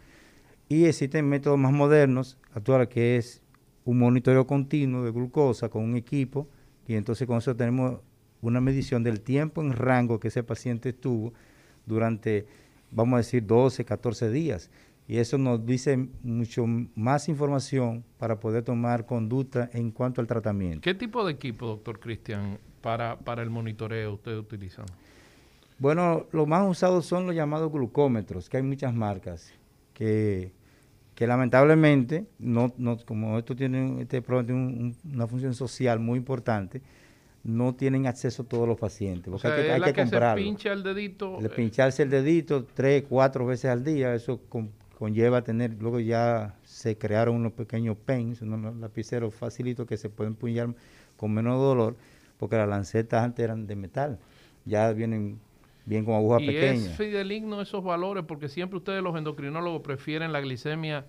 [0.68, 3.42] Y existen métodos más modernos, actuales, que es
[3.84, 6.48] un monitoreo continuo de glucosa con un equipo,
[6.86, 8.00] y entonces con eso tenemos
[8.40, 11.32] una medición del tiempo en rango que ese paciente estuvo
[11.86, 12.46] durante
[12.92, 14.70] vamos a decir, 12, 14 días.
[15.08, 16.64] Y eso nos dice mucho
[16.94, 20.80] más información para poder tomar conducta en cuanto al tratamiento.
[20.80, 24.86] ¿Qué tipo de equipo, doctor Cristian, para, para el monitoreo ustedes utilizan?
[25.82, 29.52] Bueno, lo más usados son los llamados glucómetros, que hay muchas marcas
[29.94, 30.52] que,
[31.16, 36.82] que lamentablemente, no, no, como esto tiene, este tiene una función social muy importante,
[37.42, 39.28] no tienen acceso todos los pacientes.
[39.28, 40.40] Porque hay que, hay que, comprarlo.
[40.40, 41.40] Se pincha el dedito.
[41.40, 41.50] Le eh.
[41.50, 44.40] pincharse el dedito tres, cuatro veces al día, eso
[44.96, 50.36] conlleva tener, luego ya se crearon unos pequeños pens, unos lapiceros facilitos que se pueden
[50.36, 50.76] puñar
[51.16, 51.96] con menos dolor,
[52.38, 54.20] porque las lancetas antes eran de metal,
[54.64, 55.40] ya vienen
[55.84, 56.84] bien con agujas pequeñas.
[56.84, 61.06] Y es fideligno esos valores, porque siempre ustedes los endocrinólogos prefieren la glicemia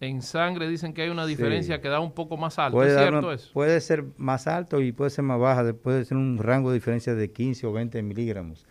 [0.00, 2.76] en sangre dicen que hay una diferencia que da un poco más alto.
[2.76, 3.50] Puede ¿Es cierto eso?
[3.52, 7.14] Puede ser más alto y puede ser más baja, puede ser un rango de diferencia
[7.14, 8.66] de 15 o 20 miligramos.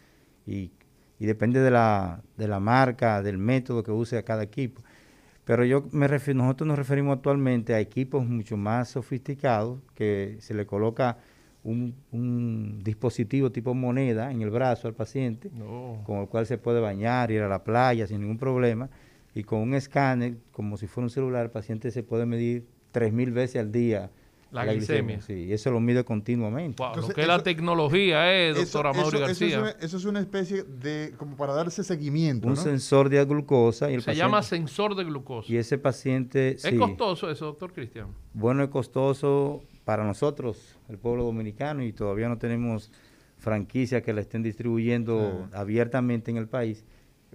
[0.45, 0.71] Y,
[1.19, 4.81] depende de la, de la marca, del método que use cada equipo.
[5.45, 10.53] Pero yo me refiero, nosotros nos referimos actualmente a equipos mucho más sofisticados que se
[10.53, 11.17] le coloca
[11.63, 15.49] un, dispositivo tipo moneda en el brazo al paciente,
[16.05, 18.89] con el cual se puede bañar, ir a la playa sin ningún problema
[19.35, 23.33] y con un escáner, como si fuera un celular, el paciente se puede medir 3.000
[23.33, 24.11] veces al día.
[24.51, 25.19] La, glicemia.
[25.19, 26.83] Sí, y eso lo mide continuamente.
[26.95, 29.75] lo que es la tecnología, eh, doctora Mauri García.
[29.79, 32.47] Eso es, una, especie de, como para darse seguimiento.
[32.47, 33.89] Un sensor de glucosa.
[33.89, 35.51] Y Se llama sensor de glucosa.
[35.51, 36.49] Y ese paciente.
[36.49, 38.09] ¿Es costoso eso, doctor Cristian?
[38.35, 42.91] Bueno, es costoso para nosotros, el pueblo dominicano, y todavía no tenemos
[43.37, 46.83] franquicias que la estén distribuyendo abiertamente en el país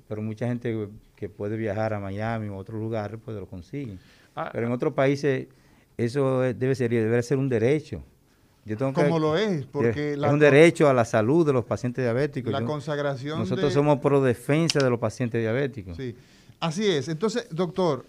[0.07, 3.97] pero mucha gente que puede viajar a Miami o a otros lugares, pues lo consigue.
[4.37, 5.49] Ah, pero en otros países
[5.97, 8.03] eso debe ser, debe ser un derecho.
[8.65, 12.53] Yo Como lo es, porque es un derecho a la salud de los pacientes diabéticos.
[12.53, 13.39] La consagración.
[13.39, 15.97] Nosotros somos pro defensa de los pacientes diabéticos.
[15.97, 16.15] Sí,
[16.61, 17.09] así es.
[17.09, 18.05] Entonces, doctor,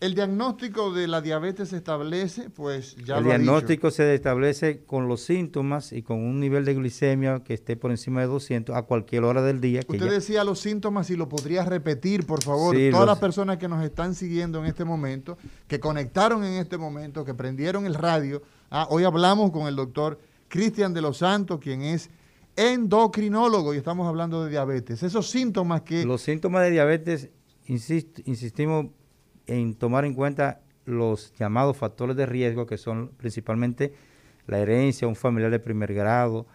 [0.00, 5.08] el diagnóstico de la diabetes se establece, pues ya El lo diagnóstico se establece con
[5.08, 8.82] los síntomas y con un nivel de glicemia que esté por encima de 200 a
[8.82, 9.80] cualquier hora del día.
[9.86, 12.76] Usted decía los síntomas y lo podría repetir, por favor.
[12.90, 15.38] Todas las personas que nos están siguiendo en este momento,
[15.68, 18.42] que conectaron en este momento, que prendieron el radio.
[18.70, 20.18] Ah, hoy hablamos con el doctor
[20.48, 22.10] Cristian de los Santos, quien es
[22.56, 25.02] endocrinólogo y estamos hablando de diabetes.
[25.02, 26.04] Esos síntomas que...
[26.04, 27.30] Los síntomas de diabetes,
[27.66, 28.86] insistimos
[29.46, 33.92] en tomar en cuenta los llamados factores de riesgo, que son principalmente
[34.46, 36.46] la herencia, un familiar de primer grado,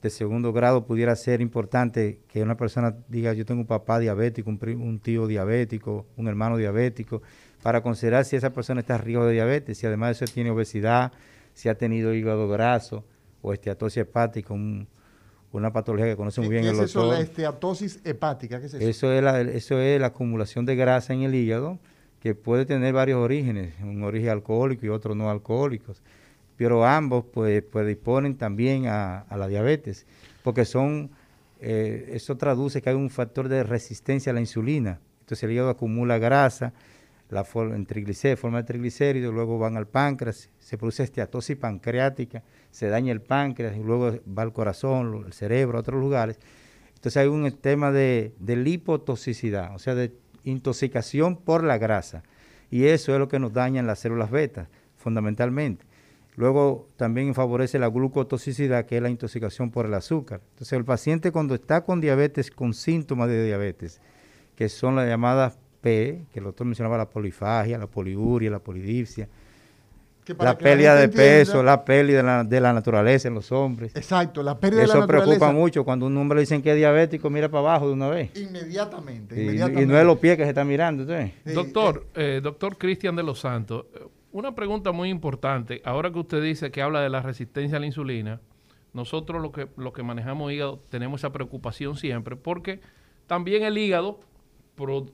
[0.00, 4.50] de segundo grado, pudiera ser importante que una persona diga, yo tengo un papá diabético,
[4.50, 7.22] un, tío diabético, un hermano diabético,
[7.62, 10.50] para considerar si esa persona está a riesgo de diabetes, si además de eso tiene
[10.50, 11.12] obesidad,
[11.54, 13.04] si ha tenido hígado graso
[13.42, 14.54] o esteatosis hepática,
[15.52, 18.58] una patología que conoce muy bien ¿Qué el es eso, la esteatosis hepática?
[18.58, 18.88] ¿Qué es eso?
[18.88, 21.78] Eso es, la, eso es la acumulación de grasa en el hígado
[22.22, 26.02] que puede tener varios orígenes, un origen alcohólico y otro no alcohólicos,
[26.56, 30.06] pero ambos pues, pues disponen también a, la diabetes,
[30.44, 31.10] porque son,
[31.60, 35.70] eh, eso traduce que hay un factor de resistencia a la insulina, entonces el hígado
[35.70, 36.72] acumula grasa,
[37.28, 42.44] la forma, en triglicéridos, forma de triglicéridos, luego van al páncreas, se produce esteatosis pancreática,
[42.70, 46.38] se daña el páncreas y luego va al corazón, el cerebro, a otros lugares.
[46.94, 50.12] Entonces hay un tema de, de lipotoxicidad, o sea, de
[50.44, 52.22] intoxicación por la grasa.
[52.70, 55.84] Y eso es lo que nos daña en las células beta, fundamentalmente.
[56.36, 60.40] Luego también favorece la glucotoxicidad, que es la intoxicación por el azúcar.
[60.52, 64.00] Entonces el paciente cuando está con diabetes, con síntomas de diabetes,
[64.56, 69.28] que son las llamadas P, que el doctor mencionaba la polifagia, la poliuria, la polidipsia,
[70.38, 73.94] la pérdida de peso, la pérdida de la, naturaleza en los hombres.
[73.96, 75.24] Exacto, la pérdida de la naturaleza.
[75.24, 75.84] Eso preocupa mucho.
[75.84, 78.30] Cuando un hombre le dicen que es diabético, mira para abajo de una vez.
[78.36, 79.82] Inmediatamente, y, inmediatamente.
[79.82, 81.04] Y no es los pies que se está mirando.
[81.44, 85.82] doctor, eh, doctor Cristian de los Santos, eh, una pregunta muy importante.
[85.84, 88.40] Ahora que usted dice que habla de la resistencia a la insulina,
[88.92, 92.80] nosotros lo que, lo que manejamos hígado tenemos esa preocupación siempre, porque
[93.26, 94.20] también el hígado,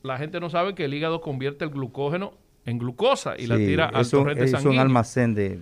[0.02, 2.34] la gente no sabe que el hígado convierte el glucógeno
[2.68, 4.72] en glucosa y la tira al torrente es sanguíneo.
[4.74, 5.60] un almacén de...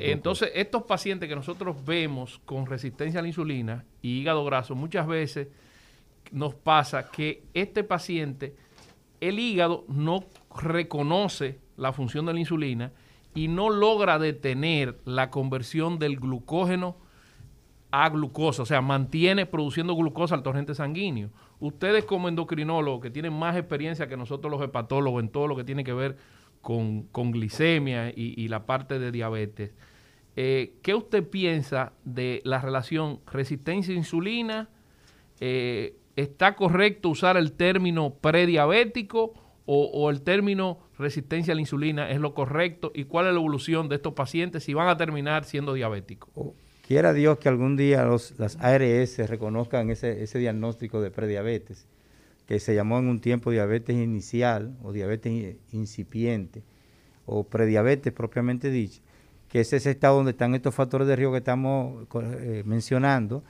[0.00, 5.06] Entonces, estos pacientes que nosotros vemos con resistencia a la insulina y hígado graso, muchas
[5.06, 5.48] veces
[6.32, 8.56] nos pasa que este paciente,
[9.20, 10.24] el hígado no
[10.54, 12.92] reconoce la función de la insulina
[13.34, 16.96] y no logra detener la conversión del glucógeno
[17.90, 21.30] a glucosa, o sea, mantiene produciendo glucosa al torrente sanguíneo.
[21.60, 25.62] Ustedes como endocrinólogos que tienen más experiencia que nosotros los hepatólogos en todo lo que
[25.62, 26.16] tiene que ver
[26.64, 29.72] con, glicemia y, la parte de diabetes,
[30.34, 34.70] eh, ¿qué usted piensa de la relación resistencia a insulina?
[35.40, 39.34] Eh, ¿Está correcto usar el término prediabético
[39.66, 42.90] o, el término resistencia a la insulina es lo correcto?
[42.94, 46.32] ¿Y cuál es la evolución de estos pacientes si van a terminar siendo diabéticos?
[46.86, 51.86] Quiera Dios que algún día los, las ARS reconozcan ese, ese diagnóstico de prediabetes,
[52.46, 56.62] que se llamó en un tiempo diabetes inicial o diabetes incipiente
[57.26, 59.00] o prediabetes propiamente dicho,
[59.48, 63.42] que es ese estado donde están estos factores de riesgo que estamos eh, mencionando,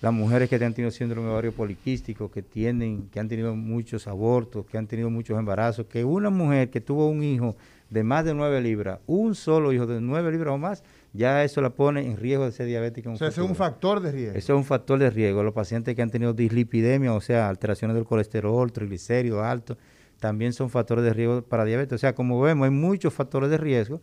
[0.00, 4.66] las mujeres que han tenido síndrome ovario poliquístico, que tienen, que han tenido muchos abortos,
[4.66, 7.56] que han tenido muchos embarazos, que una mujer que tuvo un hijo
[7.88, 10.84] de más de 9 libras, un solo hijo de 9 libras o más,
[11.14, 13.08] ya eso la pone en riesgo de ser diabética.
[13.08, 14.36] o sea, ese es un factor de riesgo.
[14.36, 15.44] Eso es un factor de riesgo.
[15.44, 19.78] Los pacientes que han tenido dislipidemia, o sea, alteraciones del colesterol, triglicéridos altos,
[20.18, 21.94] también son factores de riesgo para diabetes.
[21.94, 24.00] O sea, como vemos, hay muchos factores de riesgo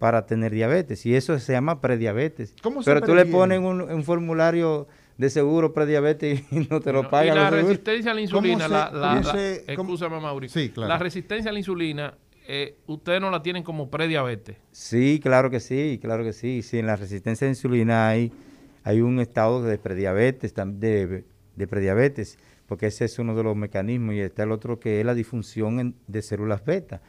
[0.00, 2.54] para tener diabetes y eso se llama prediabetes.
[2.62, 4.88] ¿Cómo se Pero tú le pones un, formulario
[5.18, 7.36] de seguro prediabetes y no te lo pagan.
[7.36, 10.60] Y la resistencia a la insulina, la, la, Mauricio.
[10.60, 10.88] Sí, claro.
[10.88, 12.14] La resistencia a la insulina
[12.46, 14.56] eh, ustedes no la tienen como prediabetes.
[14.72, 16.62] Sí, claro que sí, claro que sí.
[16.62, 18.32] Sí, en la resistencia a la insulina hay,
[18.84, 21.24] hay un estado de prediabetes, de,
[21.56, 25.06] de prediabetes, porque ese es uno de los mecanismos y está el otro que es
[25.06, 27.00] la disfunción de células beta.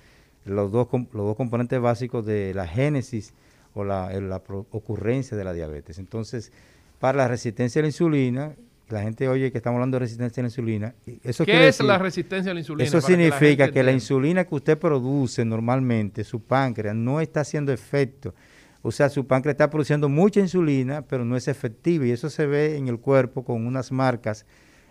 [0.46, 3.34] Los dos, los dos componentes básicos de la génesis
[3.74, 6.00] o la, la ocurrencia de la diabetes.
[6.00, 6.52] Entonces,
[7.00, 8.56] para la resistencia a la insulina,
[8.92, 10.96] la gente oye que estamos hablando de resistencia a la insulina.
[11.24, 12.88] Eso ¿Qué es la resistencia a la insulina?
[12.88, 18.34] Eso significa que, la, insulina que usted produce normalmente, su páncreas, no está haciendo efecto.
[18.82, 22.06] O sea, su páncreas está produciendo mucha insulina, pero no es efectiva.
[22.06, 24.46] Y eso se ve en el cuerpo con unas marcas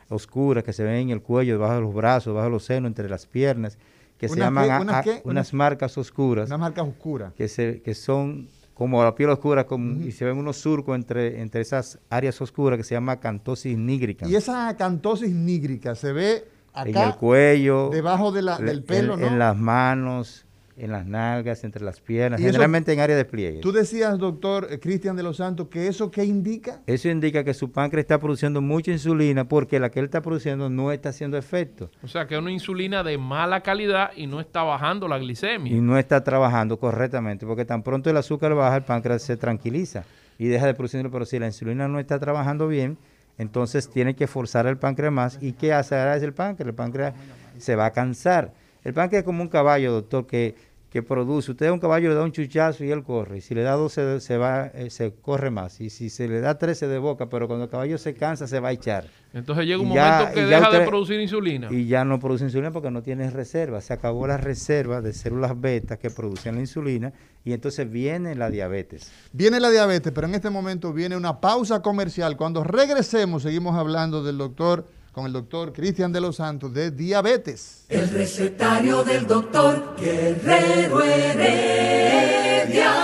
[0.08, 2.88] oscuras que se ven en el cuello, debajo de los brazos, debajo de los senos,
[2.88, 3.78] entre las piernas,
[4.18, 4.82] que se llaman
[5.24, 6.48] unas marcas oscuras.
[6.48, 7.32] Unas marcas oscuras.
[7.34, 8.48] Que, se, que son
[8.80, 9.66] como la piel oscura,
[10.02, 14.26] y se ven unos surcos entre, entre esas áreas oscuras que se llama cantosis nígrica.
[14.26, 16.88] Y esa cantosis nígrica se ve acá.
[16.88, 17.90] En el cuello.
[17.90, 19.26] Debajo del pelo, ¿no?
[19.26, 20.46] En las manos,
[20.80, 23.60] en las nalgas, entre las piernas, generalmente en área de pliegue.
[23.60, 26.80] Tú decías, doctor eh, Cristian de los Santos, que eso qué indica?
[26.86, 30.70] Eso indica que su páncreas está produciendo mucha insulina porque la que él está produciendo
[30.70, 31.90] no está haciendo efecto.
[32.02, 35.70] O sea, que es una insulina de mala calidad y no está bajando la glicemia.
[35.70, 40.04] Y no está trabajando correctamente, porque tan pronto el azúcar baja, el páncreas se tranquiliza
[40.38, 42.96] y deja de producir, pero si la insulina no está trabajando bien,
[43.36, 45.38] entonces tiene que forzar el páncreas más.
[45.42, 46.68] ¿Y qué hace ahora el páncreas?
[46.68, 47.14] El páncreas
[47.58, 48.54] se va a cansar.
[48.82, 50.54] El páncreas es como un caballo, doctor, que
[50.90, 51.52] que produce.
[51.52, 53.38] Usted a un caballo le da un chuchazo y él corre.
[53.38, 55.80] Y si le da dos se, va, eh, se corre más.
[55.80, 58.48] Y si se le da tres se de boca, pero cuando el caballo se cansa
[58.48, 59.06] se va a echar.
[59.32, 61.68] Entonces llega un momento que deja de producir insulina.
[61.70, 63.80] Y ya no produce insulina porque no tiene reserva.
[63.80, 67.12] Se acabó la reserva de células beta que producen la insulina
[67.44, 69.12] y entonces viene la diabetes.
[69.32, 72.36] Viene la diabetes, pero en este momento viene una pausa comercial.
[72.36, 77.84] Cuando regresemos seguimos hablando del doctor con el doctor Cristian de los Santos de diabetes.
[77.88, 82.94] El recetario del doctor Guerrero Heredia.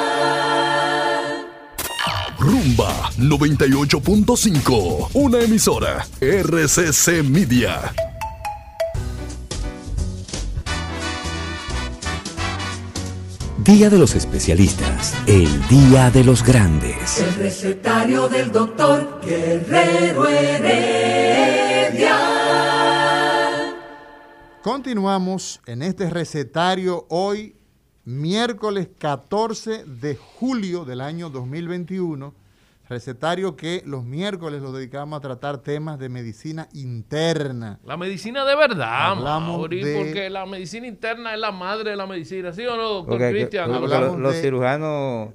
[2.39, 7.93] Rumba 98.5, una emisora RCC Media.
[13.59, 17.19] Día de los especialistas, el día de los grandes.
[17.19, 21.66] El recetario del doctor Guerrero Heredia.
[24.63, 27.57] Continuamos en este recetario hoy,
[28.05, 32.35] miércoles 14 de julio del año 2021
[32.89, 37.81] recetario que los miércoles lo dedicamos a tratar temas de medicina interna.
[37.85, 42.53] La medicina de verdad, Hablamos porque la medicina interna es la madre de la medicina,
[42.53, 43.71] ¿sí o no, doctor Cristian?
[44.23, 45.31] Los, cirujanos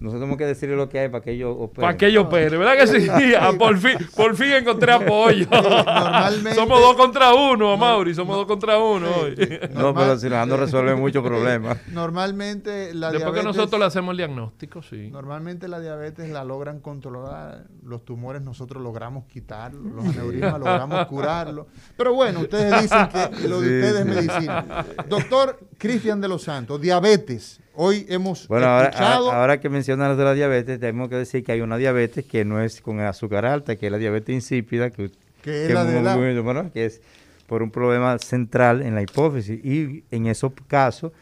[0.00, 1.82] nosotros tenemos que decirle lo que hay para que ellos operen.
[1.82, 3.34] Para que ellos operen, ¿verdad que sí?
[3.38, 5.46] Ah, por, fin, por fin encontré apoyo.
[5.50, 9.34] Normalmente, somos dos contra uno, Mauri, somos dos contra uno hoy.
[9.74, 11.76] no, pero los cirujanos resuelven muchos problemas.
[11.88, 15.10] Normalmente la Después que nosotros le hacemos el diagnóstico, sí.
[15.10, 21.66] Normalmente la diabetes la logran controlar, los tumores nosotros logramos quitarlos, los aneurismas logramos curarlos.
[21.98, 24.86] Pero bueno, ustedes dicen que lo de ustedes es medicina.
[25.10, 30.80] Doctor Cristian de los Santos, diabetes Hoy hemos bueno, ahora, que mencionas de la diabetes,
[30.80, 33.92] tenemos que decir que hay una diabetes que no es con azúcar alta, que es
[33.92, 35.04] la diabetes insípida, que,
[35.44, 37.00] es, la de que es
[37.46, 39.64] por un problema central en la hipófisis.
[39.64, 41.12] Y en esos casos,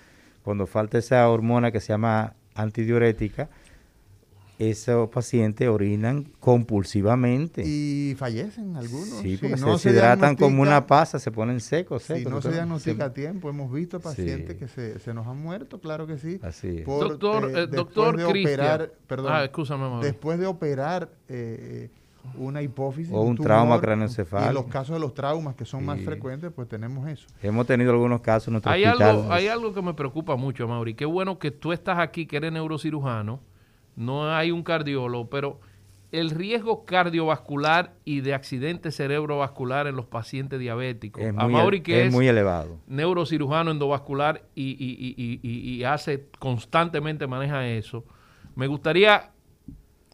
[0.43, 3.49] cuando falta esa hormona que se llama antidiurética,
[4.59, 7.63] esos pacientes orinan compulsivamente.
[7.65, 9.21] Y fallecen algunos.
[9.21, 12.03] Sí, porque se, hidratan como una pasa, se ponen secos.
[12.03, 15.81] Si no se diagnostica a tiempo, hemos visto pacientes que se, se, nos han muerto,
[15.81, 16.41] claro que sí.
[16.43, 21.91] Así doctor, eh, doctor de operar, perdón, ah, después de operar eh,
[22.37, 23.13] una hipófisis.
[23.13, 24.47] O un, trauma craneoencefálico.
[24.47, 27.27] Y en los casos de los traumas que son más frecuentes, pues tenemos eso.
[27.43, 30.95] Hemos tenido algunos casos en nuestro hay Algo, hay algo que me preocupa mucho, Mauri.
[30.95, 33.41] Qué bueno que tú estás aquí, que eres neurocirujano
[33.99, 35.59] no hay un cardiólogo, pero
[36.13, 41.23] el riesgo cardiovascular y de accidente cerebrovascular en los pacientes diabéticos.
[41.23, 42.79] Es muy, que es, muy elevado.
[42.87, 48.05] Neurocirujano endovascular y, hace constantemente maneja eso.
[48.55, 49.33] Me gustaría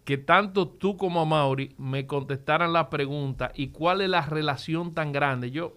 [0.04, 4.94] que tanto tú como a Mauri me contestaran la pregunta y cuál es la relación
[4.94, 5.76] tan grande yo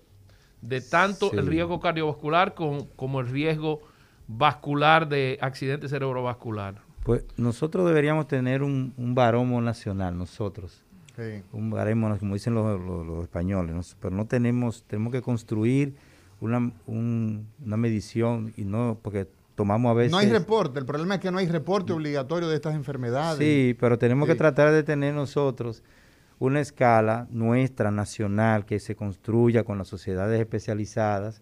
[0.61, 3.81] de tanto el riesgo cardiovascular como el riesgo
[4.27, 6.86] vascular de accidente cerebrovascular.
[7.07, 10.83] Pues nosotros deberíamos tener un, un baromo nacional, nosotros.
[11.53, 15.95] Un baromo, como dicen los, españoles, pero no tenemos, tenemos que construir
[16.41, 20.11] una, una medición y no, porque tomamos a veces...
[20.11, 23.39] No hay reporte, el problema es que no hay reporte obligatorio de estas enfermedades.
[23.39, 25.83] Sí, pero tenemos que tratar de tener nosotros
[26.39, 31.41] una escala nuestra, nacional, que se construya con las sociedades especializadas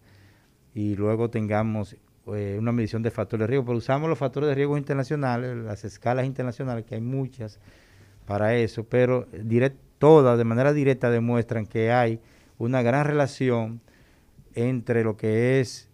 [0.74, 1.96] y luego tengamos
[2.34, 5.84] eh, una medición de factores de riesgo, pero usamos los factores de riesgo internacionales, las
[5.84, 7.60] escalas internacionales, que hay muchas
[8.26, 9.26] para eso, pero
[9.98, 12.20] todas de manera directa demuestran que hay
[12.58, 13.80] una gran relación
[14.54, 15.88] entre lo que es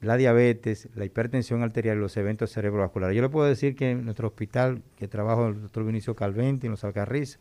[0.00, 3.14] la diabetes, la hipertensión arterial y los eventos cerebrovasculares.
[3.14, 6.72] Yo le puedo decir que en nuestro hospital, que trabajo el doctor Vinicio Calventi, en
[6.72, 7.38] los Alcarriz,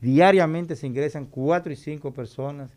[0.00, 2.70] diariamente se ingresan cuatro y cinco personas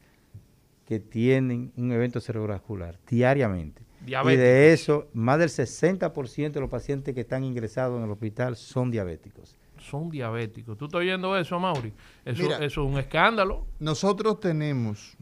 [0.85, 3.88] que tienen un evento cerebrovascular, diariamente.
[4.05, 8.55] Y de eso, más del 60% de los pacientes que están ingresados en el hospital
[8.55, 9.55] son diabéticos.
[9.77, 10.77] Son diabéticos.
[10.77, 11.93] ¿Tú estás oyendo eso, Mauri?
[12.25, 13.65] Eso, es un escándalo.
[13.79, 15.17] Nosotros tenemos,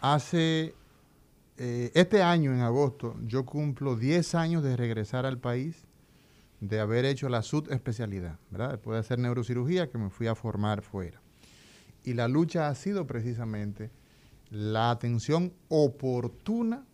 [0.00, 0.74] hace,
[1.58, 5.86] eh, este año en agosto, yo cumplo 10 años de regresar al país,
[6.60, 8.72] de haber hecho la subespecialidad, ¿verdad?
[8.72, 11.20] Después de hacer neurocirugía, que me fui a formar fuera.
[12.04, 13.90] Y la lucha ha sido precisamente
[14.50, 16.84] la atención oportuna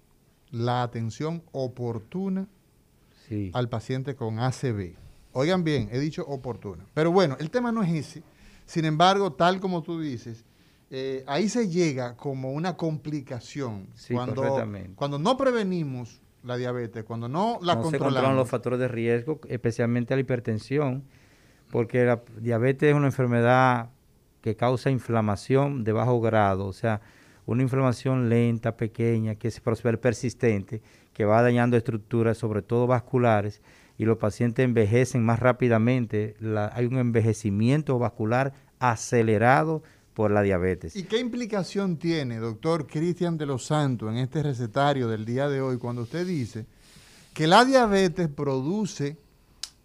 [0.50, 2.46] la atención oportuna
[3.52, 4.94] al paciente con ACV.
[5.32, 6.86] Oigan bien, he dicho oportuna.
[6.94, 8.22] Pero bueno, el tema no es ese.
[8.64, 10.44] Sin embargo, tal como tú dices,
[10.90, 13.88] eh, ahí se llega como una complicación.
[14.10, 17.90] cuando, cuando no prevenimos la diabetes, cuando no la controlamos.
[17.90, 21.04] Se controlan los factores de riesgo, especialmente la hipertensión,
[21.70, 23.90] porque la diabetes es una enfermedad
[24.40, 27.00] que causa inflamación de bajo grado, o sea,
[27.48, 30.82] una inflamación lenta, pequeña, que es persistente,
[31.14, 33.62] que va dañando estructuras, sobre todo vasculares,
[33.96, 36.36] y los pacientes envejecen más rápidamente.
[36.72, 39.82] hay un envejecimiento vascular acelerado
[40.12, 40.94] por la diabetes.
[40.94, 45.62] ¿Y qué implicación tiene, doctor Cristian de los Santos, en este recetario del día de
[45.62, 46.66] hoy, cuando usted dice
[47.32, 49.16] que la diabetes produce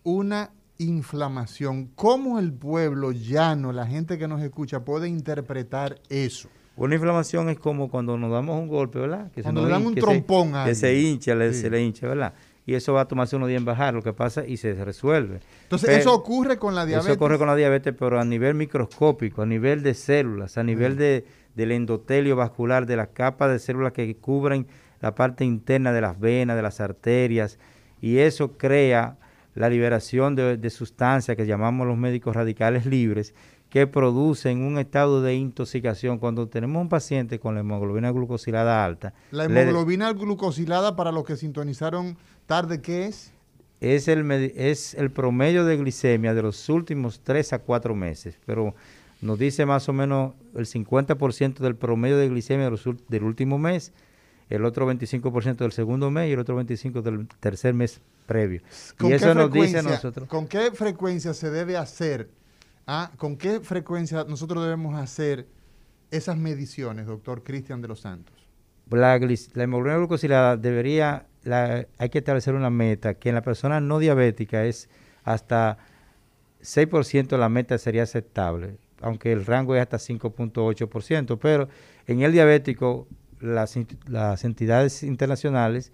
[0.04, 1.92] una inflamación?
[1.96, 6.50] ¿Cómo el pueblo llano, la gente que nos escucha, puede interpretar eso?
[6.76, 9.32] Una inflamación es como cuando nos damos un golpe, ¿verdad?
[9.32, 12.34] Que cuando nos dan un trompón a Que se hincha, se le hincha, ¿verdad?
[12.66, 15.42] Y eso va a tomarse unos días en bajar, lo que pasa, y se resuelve.
[15.64, 17.12] Entonces, eso ocurre con la diabetes.
[17.12, 20.96] Eso ocurre con la diabetes, pero a nivel microscópico, a nivel de células, a nivel
[20.96, 24.66] de, del endotelio vascular, de las capas de células que cubren
[25.02, 27.60] la parte interna de las venas, de las arterias,
[28.02, 29.18] y eso crea
[29.56, 33.36] la liberación de, de sustancias que llamamos los médicos radicales libres,
[33.74, 36.20] que producen un estado de intoxicación.
[36.20, 39.16] Cuando tenemos un paciente con la hemoglobina glucosilada alta.
[39.32, 42.16] La hemoglobina glucosilada, para los que sintonizaron
[42.46, 43.32] tarde, ¿qué es?
[43.82, 48.76] Es el, es el promedio de glicemia de los últimos 3 a 4 meses, pero
[49.24, 52.72] nos dice más o menos el 50% del promedio de glicemia
[53.10, 53.92] del último mes,
[54.52, 58.62] el otro 25% del segundo mes y el otro 25% del tercer mes previo.
[59.00, 60.30] Y eso nos dice a nosotros.
[60.30, 62.30] ¿Con qué frecuencia se debe hacer
[62.86, 63.12] ¿Ah?
[63.18, 65.48] ¿Con qué frecuencia nosotros debemos hacer
[66.12, 68.36] esas mediciones, doctor Cristian de los Santos?
[68.90, 71.26] La, hemoglobina glucosilada debería,
[71.98, 74.90] hay que establecer una meta que en la persona no diabética es
[75.24, 75.78] hasta
[76.62, 81.70] 6% la meta sería aceptable, aunque el rango es hasta 5.8%, pero
[82.06, 83.08] en el diabético
[83.40, 83.78] las,
[84.08, 85.92] las entidades internacionales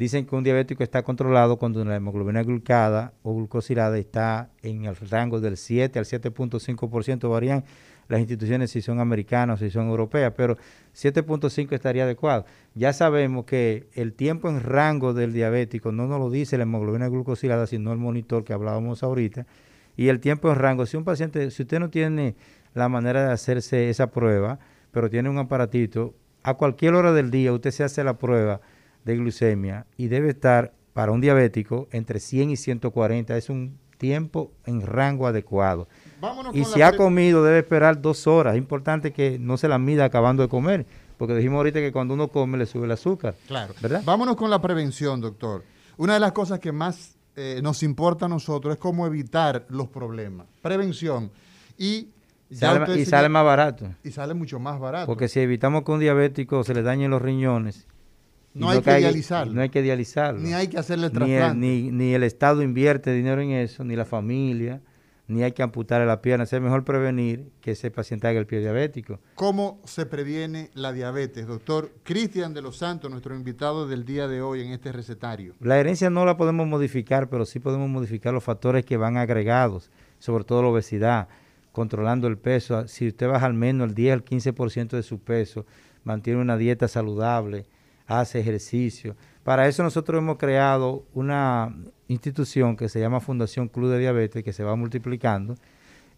[0.00, 4.96] Dicen que un diabético está controlado cuando la hemoglobina glucada o glucosilada está en el
[4.96, 7.28] rango del 7 al 7.5%.
[7.28, 7.64] Varían
[8.08, 10.56] las instituciones si son americanas o si son europeas, pero
[10.94, 12.46] 7.5 estaría adecuado.
[12.74, 17.10] Ya sabemos que el tiempo en rango del diabético no nos lo dice la hemoglobina
[17.10, 19.46] glucosilada, sino el monitor que hablábamos ahorita.
[19.98, 22.36] Y el tiempo en rango, si un paciente, si usted no tiene
[22.72, 24.60] la manera de hacerse esa prueba,
[24.92, 28.62] pero tiene un aparatito, a cualquier hora del día usted se hace la prueba
[29.04, 33.36] de glucemia y debe estar para un diabético entre 100 y 140.
[33.36, 35.86] Es un tiempo en rango adecuado.
[36.54, 38.54] y si ha comido debe esperar dos horas.
[38.54, 40.86] Es importante que no se la mida acabando de comer,
[41.18, 43.34] porque dijimos ahorita que cuando uno come le sube el azúcar.
[43.46, 43.74] Claro.
[43.80, 44.02] ¿verdad?
[44.04, 45.64] Vámonos con la prevención, doctor.
[45.98, 49.88] Una de las cosas que más eh, nos importa a nosotros es cómo evitar los
[49.88, 50.46] problemas.
[50.62, 51.30] Prevención.
[51.76, 52.08] Y
[52.50, 53.86] sale, y sale más barato.
[54.02, 55.06] Y sale mucho más barato.
[55.06, 57.86] Porque si evitamos que un diabético se le dañen los riñones
[58.54, 59.52] no hay que, dializarlo.
[59.52, 60.40] No hay que dializarlo.
[60.40, 61.58] Ni hay que hacerle trasplante.
[61.58, 64.80] Ni, ni, el Estado invierte dinero en eso, ni la familia,
[65.28, 66.44] ni hay que amputarle la pierna.
[66.44, 69.20] Es mejor prevenir que ese paciente haga el pie diabético.
[69.36, 71.46] ¿Cómo se previene la diabetes?
[71.46, 75.54] Doctor Cristian de los Santos, nuestro invitado del día de hoy en este recetario.
[75.60, 79.90] La herencia no la podemos modificar, pero sí podemos modificar los factores que van agregados,
[80.18, 81.28] sobre todo la obesidad,
[81.70, 82.88] controlando el peso.
[82.88, 85.64] Si usted baja al menos el 10 al 15% de su peso,
[86.02, 87.66] mantiene una dieta saludable,
[88.10, 89.16] hace ejercicio.
[89.44, 91.74] Para eso nosotros hemos creado una
[92.08, 95.54] institución que se llama Fundación Club de Diabetes, que se va multiplicando,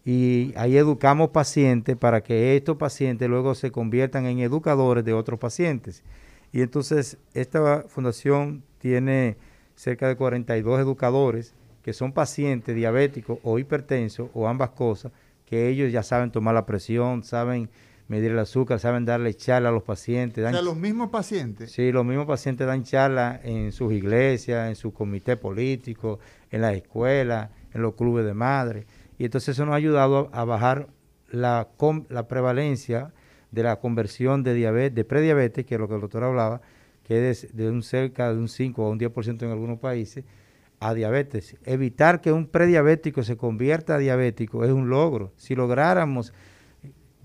[0.03, 5.39] y ahí educamos pacientes para que estos pacientes luego se conviertan en educadores de otros
[5.39, 6.03] pacientes.
[6.51, 9.37] Y entonces esta fundación tiene
[9.75, 15.11] cerca de 42 educadores que son pacientes diabéticos o hipertensos o ambas cosas,
[15.45, 17.69] que ellos ya saben tomar la presión, saben
[18.13, 20.43] medir el azúcar, saben darle charla a los pacientes.
[20.43, 21.71] Dan, los mismos pacientes.
[21.71, 26.19] Sí, los mismos pacientes dan charla en sus iglesias, en su comité político,
[26.51, 28.85] en las escuelas, en los clubes de madre.
[29.17, 30.89] Y entonces eso nos ha ayudado a, bajar
[31.31, 31.69] la,
[32.09, 33.11] la prevalencia
[33.49, 36.61] de la conversión de diabetes, de prediabetes, que es lo que el doctor hablaba,
[37.03, 40.23] que es de un cerca de un 5 a un 10% en algunos países,
[40.79, 41.55] a diabetes.
[41.65, 45.33] Evitar que un prediabético se convierta a diabético es un logro.
[45.37, 46.31] Si lográramos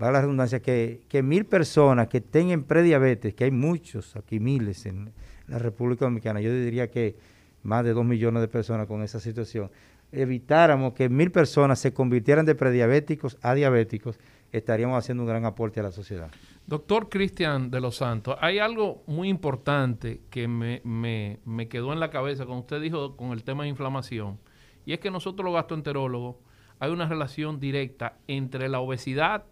[0.01, 4.85] va la redundancia, que, que mil personas que tengan prediabetes, que hay muchos, aquí miles
[4.85, 5.11] en
[5.47, 7.15] la República Dominicana, yo diría que
[7.63, 9.69] más de dos millones de personas con esa situación,
[10.11, 14.17] evitáramos que mil personas se convirtieran de prediabéticos a diabéticos,
[14.51, 16.31] estaríamos haciendo un gran aporte a la sociedad.
[16.65, 21.99] Doctor Cristian de los Santos, hay algo muy importante que me, me, me quedó en
[21.99, 24.39] la cabeza cuando usted dijo con el tema de inflamación,
[24.85, 26.37] y es que nosotros los gastroenterólogos
[26.79, 29.43] hay una relación directa entre la obesidad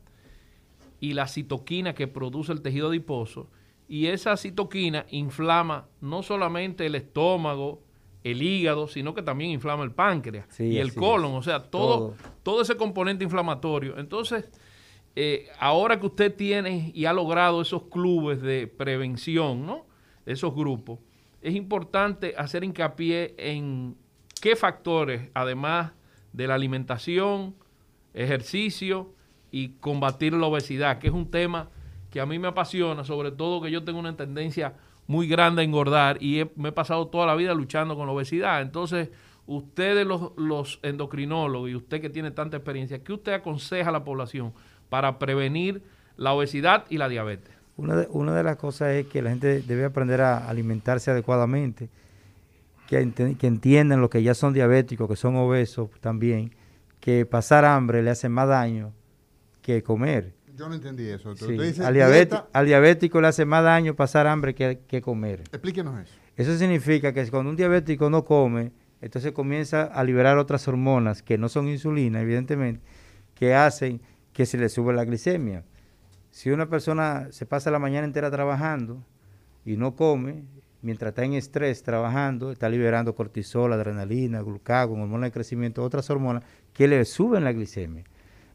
[1.00, 3.50] y la citoquina que produce el tejido adiposo.
[3.88, 7.84] Y esa citoquina inflama no solamente el estómago,
[8.24, 12.62] el hígado, sino que también inflama el páncreas y el colon, o sea, todo, todo,
[12.62, 13.98] ese componente inflamatorio.
[13.98, 14.50] Entonces,
[15.16, 19.86] eh, ahora que usted tiene y ha logrado esos clubes de prevención, ¿no?
[20.26, 21.00] Esos grupos,
[21.41, 23.95] es importante hacer hincapié en
[24.41, 25.93] qué factores, además
[26.34, 27.56] de la alimentación,
[28.14, 29.14] ejercicio,
[29.52, 31.70] y combatir la obesidad, que es un tema
[32.10, 34.74] que a mí me apasiona, sobre todo que yo tengo una tendencia
[35.08, 38.62] muy grande a engordar y me he pasado toda la vida luchando con la obesidad.
[38.62, 39.10] Entonces,
[39.45, 44.04] ustedes los, los endocrinólogos y usted que tiene tanta experiencia, ¿qué usted aconseja a la
[44.04, 44.54] población
[44.89, 45.82] para prevenir
[46.18, 47.56] la obesidad y la diabetes?
[47.78, 51.89] Una de, una de las cosas es que la gente debe aprender a alimentarse adecuadamente,
[52.88, 56.56] que entiendan los que ya son diabéticos, que son obesos también,
[57.00, 58.93] que pasar hambre le hace más daño
[59.68, 60.34] que comer.
[60.55, 61.32] Yo no entendí eso.
[61.32, 65.41] al, diabético, al, diabético, le hace más daño pasar hambre que, que comer.
[65.51, 66.13] Explíquenos eso.
[66.38, 71.38] Eso significa que cuando un diabético no come, entonces comienza a liberar otras hormonas que
[71.38, 72.82] no son insulina, evidentemente,
[73.36, 73.99] que hacen
[74.32, 75.65] que se le sube la glicemia.
[76.32, 79.03] Si una persona se pasa la mañana entera trabajando
[79.65, 80.43] y no come,
[80.82, 86.43] mientras está en estrés trabajando, está liberando cortisol, adrenalina, glucagón, hormonas de crecimiento, otras hormonas
[86.74, 88.05] que le suben la glicemia,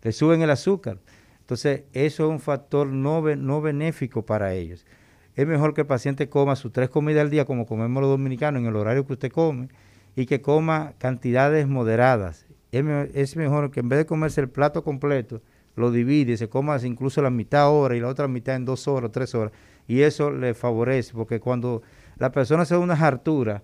[0.03, 0.99] le suben el azúcar.
[1.41, 4.87] Entonces, eso es un factor no, no benéfico para ellos.
[5.35, 8.61] Es mejor que el paciente coma sus tres comidas al día, como comemos los dominicanos,
[8.61, 9.69] en el horario que usted come,
[10.15, 12.47] y que coma cantidades moderadas.
[12.71, 15.43] Es, mejor que en vez de comerse el plato completo,
[15.77, 19.11] lo divide se coma incluso la mitad hora y la otra mitad en dos horas,
[19.13, 19.53] tres horas.
[19.87, 21.83] Y eso le favorece, porque cuando
[22.17, 23.63] la persona se da una hartura,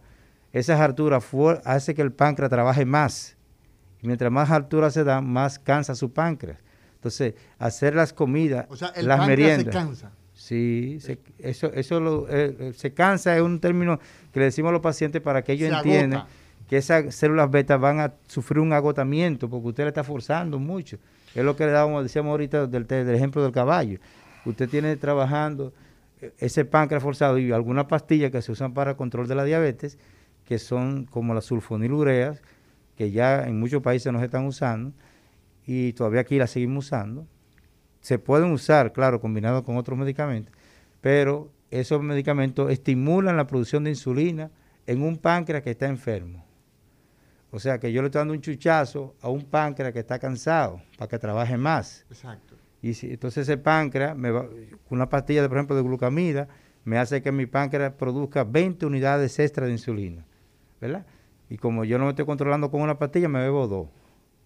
[0.52, 1.20] esa hartura
[1.64, 3.37] hace que el páncreas trabaje más.
[4.02, 6.58] Y mientras más hartura se da, más cansa su páncreas.
[6.94, 9.64] Entonces, hacer las comidas, o sea, el las meriendas.
[9.64, 10.12] se cansa.
[10.34, 10.98] Sí,
[11.38, 13.98] eso, eso lo, eh, eh, se cansa, es un término
[14.32, 16.26] que le decimos a los pacientes para que ellos entiendan
[16.68, 20.98] que esas células beta van a sufrir un agotamiento porque usted le está forzando mucho.
[21.34, 23.98] Es lo que le dábamos, decíamos ahorita del, del ejemplo del caballo.
[24.44, 25.72] Usted tiene trabajando
[26.20, 29.98] eh, ese páncreas forzado y algunas pastillas que se usan para control de la diabetes,
[30.44, 32.42] que son como las sulfonilureas,
[32.98, 34.92] que ya en muchos países no se están usando
[35.64, 37.28] y todavía aquí las seguimos usando.
[38.00, 40.52] Se pueden usar, claro, combinados con otros medicamentos,
[41.00, 44.50] pero esos medicamentos estimulan la producción de insulina
[44.84, 46.44] en un páncreas que está enfermo.
[47.52, 50.82] O sea que yo le estoy dando un chuchazo a un páncreas que está cansado
[50.98, 52.04] para que trabaje más.
[52.10, 52.56] Exacto.
[52.82, 54.48] Y si, entonces ese páncreas, me va,
[54.90, 56.48] una pastilla, de, por ejemplo, de glucamida,
[56.84, 60.26] me hace que mi páncreas produzca 20 unidades extra de insulina.
[60.80, 61.06] ¿Verdad?
[61.50, 63.88] Y como yo no me estoy controlando con una pastilla, me bebo dos.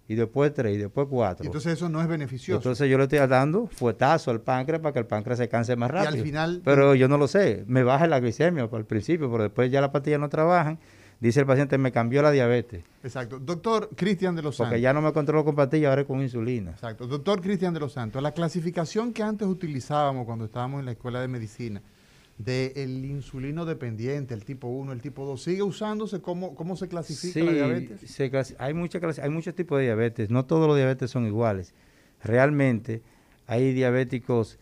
[0.09, 1.47] Y después tres, y después cuatro.
[1.47, 2.59] entonces eso no es beneficioso.
[2.59, 5.91] Entonces yo le estoy dando fuetazo al páncreas para que el páncreas se canse más
[5.91, 6.17] rápido.
[6.17, 6.63] Y al final...
[6.65, 7.65] Pero yo no lo sé.
[7.67, 10.79] Me baja la glicemia al principio, pero después ya las pastillas no trabajan
[11.23, 12.83] dice el paciente, me cambió la diabetes.
[13.05, 13.39] Exacto.
[13.39, 14.71] Doctor Cristian de los Santos.
[14.71, 16.73] Porque ya no me controlo con pastillas, ahora es con insulina.
[16.73, 17.07] Exacto.
[17.07, 21.21] Doctor Cristian de los Santos, la clasificación que antes utilizábamos cuando estábamos en la escuela
[21.21, 21.81] de medicina,
[22.45, 26.21] del insulino dependiente, el tipo 1, el tipo 2, ¿sigue usándose?
[26.21, 28.21] ¿Cómo, cómo se clasifica la diabetes?
[28.59, 31.75] hay, mucha, hay muchos tipos de diabetes, no todos los diabetes son iguales.
[32.23, 33.03] Realmente
[33.47, 34.59] hay diabéticos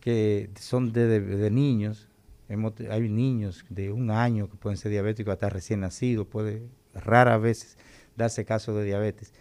[0.00, 2.08] que son de niños,
[2.48, 7.78] hay niños de un año que pueden ser diabéticos hasta recién nacidos, puede rara veces
[8.16, 9.32] darse caso de diabetes.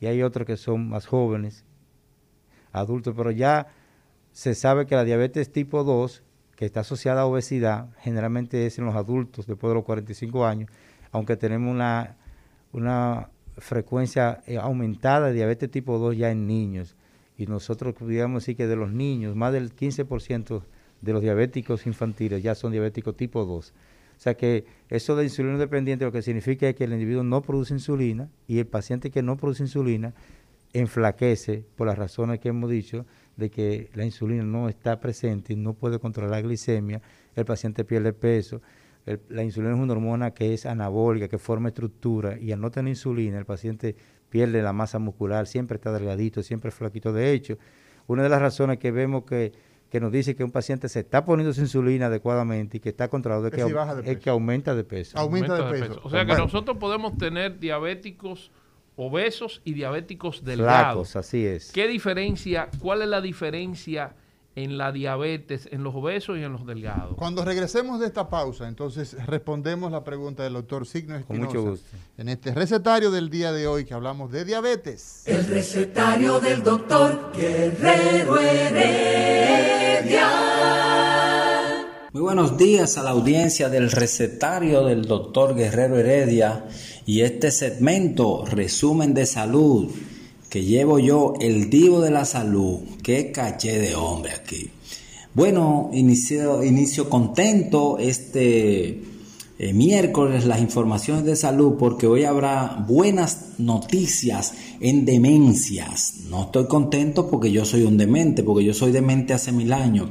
[0.00, 1.64] Y hay otros que son más jóvenes,
[2.72, 3.68] adultos, pero ya
[4.32, 6.22] se sabe que la diabetes tipo 2,
[6.62, 10.70] que está asociada a obesidad, generalmente es en los adultos después de los 45 años,
[11.10, 12.14] aunque tenemos una,
[12.72, 16.94] una frecuencia eh, aumentada de diabetes tipo 2 ya en niños.
[17.36, 20.62] Y nosotros podríamos decir que de los niños, más del 15%
[21.00, 23.70] de los diabéticos infantiles ya son diabéticos tipo 2.
[24.16, 27.42] O sea que eso de insulina dependiente lo que significa es que el individuo no
[27.42, 30.14] produce insulina y el paciente que no produce insulina
[30.72, 33.06] enflaquece por las razones que hemos dicho
[33.36, 37.00] de que la insulina no está presente y no puede controlar la glicemia,
[37.34, 38.60] el paciente pierde peso.
[39.28, 42.90] la insulina es una hormona que es anabólica, que forma estructura y al no tener
[42.90, 43.96] insulina el paciente
[44.30, 47.12] pierde la masa muscular, siempre está delgadito, siempre flaquito.
[47.12, 47.58] De hecho,
[48.06, 49.52] una de las razones que vemos que
[49.92, 53.08] que nos dice que un paciente se está poniendo su insulina adecuadamente y que está
[53.08, 55.18] controlado es, que, que aumenta de peso.
[55.18, 56.00] Aumenta, de, peso.
[56.02, 58.50] O sea que nosotros podemos tener diabéticos
[58.96, 61.08] obesos y diabéticos delgados.
[61.08, 61.72] Flacos, así es.
[61.72, 64.14] ¿Qué diferencia, cuál es la diferencia
[64.54, 67.16] en la diabetes, en los obesos y en los delgados.
[67.16, 71.46] Cuando regresemos de esta pausa, entonces respondemos la pregunta del doctor Signo Espinosa.
[71.46, 71.96] Con mucho gusto.
[72.18, 75.22] En este recetario del día de hoy que hablamos de diabetes.
[75.26, 80.28] El recetario del doctor Guerrero Heredia.
[82.12, 86.66] Muy buenos días a la audiencia del recetario del doctor Guerrero Heredia
[87.06, 89.90] y este segmento, resumen de salud
[90.52, 92.80] que llevo yo, el divo de la salud.
[93.02, 94.70] Qué caché de hombre aquí.
[95.32, 99.02] Bueno, inicio, inicio contento este
[99.58, 106.24] eh, miércoles las informaciones de salud porque hoy habrá buenas noticias en demencias.
[106.28, 110.10] No estoy contento porque yo soy un demente, porque yo soy demente hace mil años,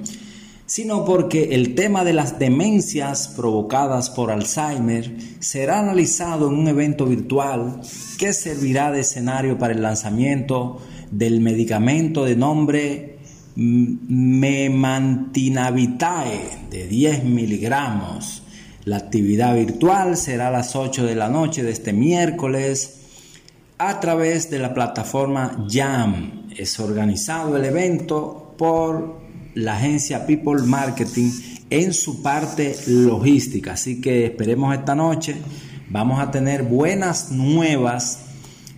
[0.72, 7.06] sino porque el tema de las demencias provocadas por Alzheimer será analizado en un evento
[7.06, 7.82] virtual
[8.18, 10.80] que servirá de escenario para el lanzamiento
[11.12, 13.18] del medicamento de nombre
[13.56, 18.44] Memantinavitae de 10 miligramos
[18.86, 23.02] la actividad virtual será a las 8 de la noche de este miércoles
[23.78, 26.48] a través de la plataforma Jam.
[26.56, 29.21] Es organizado el evento por
[29.56, 31.32] la agencia People Marketing
[31.70, 33.74] en su parte logística.
[33.74, 35.36] Así que esperemos esta noche.
[35.90, 38.20] Vamos a tener buenas nuevas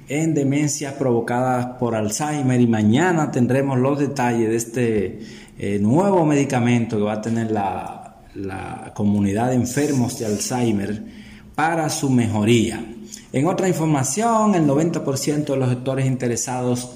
[0.07, 5.19] en demencias provocadas por Alzheimer y mañana tendremos los detalles de este
[5.57, 8.03] eh, nuevo medicamento que va a tener la
[8.35, 11.03] la comunidad de enfermos de Alzheimer
[11.55, 12.83] para su mejoría.
[13.31, 16.91] En otra información, el 90% de los sectores interesados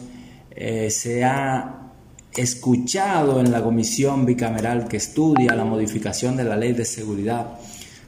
[0.51, 1.86] eh, se ha
[2.35, 7.59] escuchado en la comisión bicameral que estudia la modificación de la ley de seguridad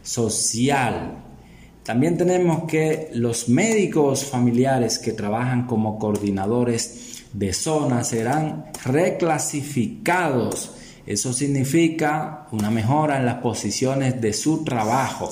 [0.03, 1.24] social.
[1.84, 10.74] También tenemos que los médicos familiares que trabajan como coordinadores de zona serán reclasificados
[11.09, 15.28] eso significa una mejora en las posiciones de su trabajo.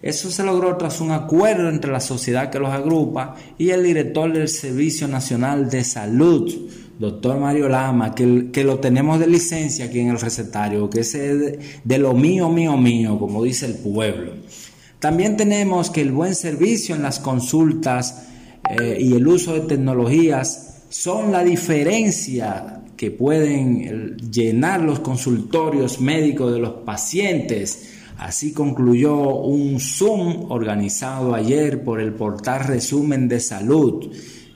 [0.00, 4.32] Eso se logró tras un acuerdo entre la sociedad que los agrupa y el director
[4.32, 6.48] del Servicio Nacional de Salud,
[6.98, 11.12] doctor Mario Lama, que, que lo tenemos de licencia aquí en el recetario, que es
[11.12, 14.32] de, lo mío, mío, mío, como dice el pueblo.
[14.98, 18.26] También tenemos que el buen servicio en las consultas
[18.70, 26.52] eh, y el uso de tecnologías son la diferencia que pueden llenar los consultorios médicos
[26.52, 27.90] de los pacientes.
[28.16, 34.12] Así concluyó un Zoom organizado ayer por el portal Resumen de Salud,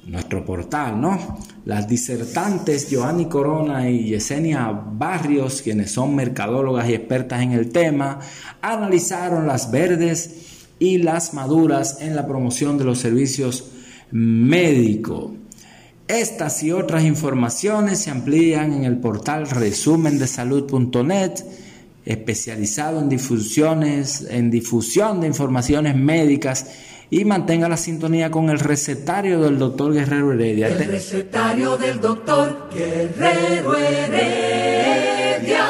[0.08, 1.38] nuestro portal, ¿no?
[1.64, 8.18] Las disertantes Joanny Corona y Yesenia Barrios, quienes son mercadólogas y expertas en el tema,
[8.62, 13.70] analizaron las verdes y las maduras en la promoción de los servicios
[14.10, 15.32] médicos.
[16.06, 21.32] Estas y otras informaciones se amplían en el portal resumendesalud.net,
[22.06, 26.66] especializado en difusiones, en difusión de informaciones médicas
[27.10, 30.68] y mantenga la sintonía con el recetario del doctor Guerrero Heredia.
[30.68, 35.64] El recetario del doctor Guerrero Heredia.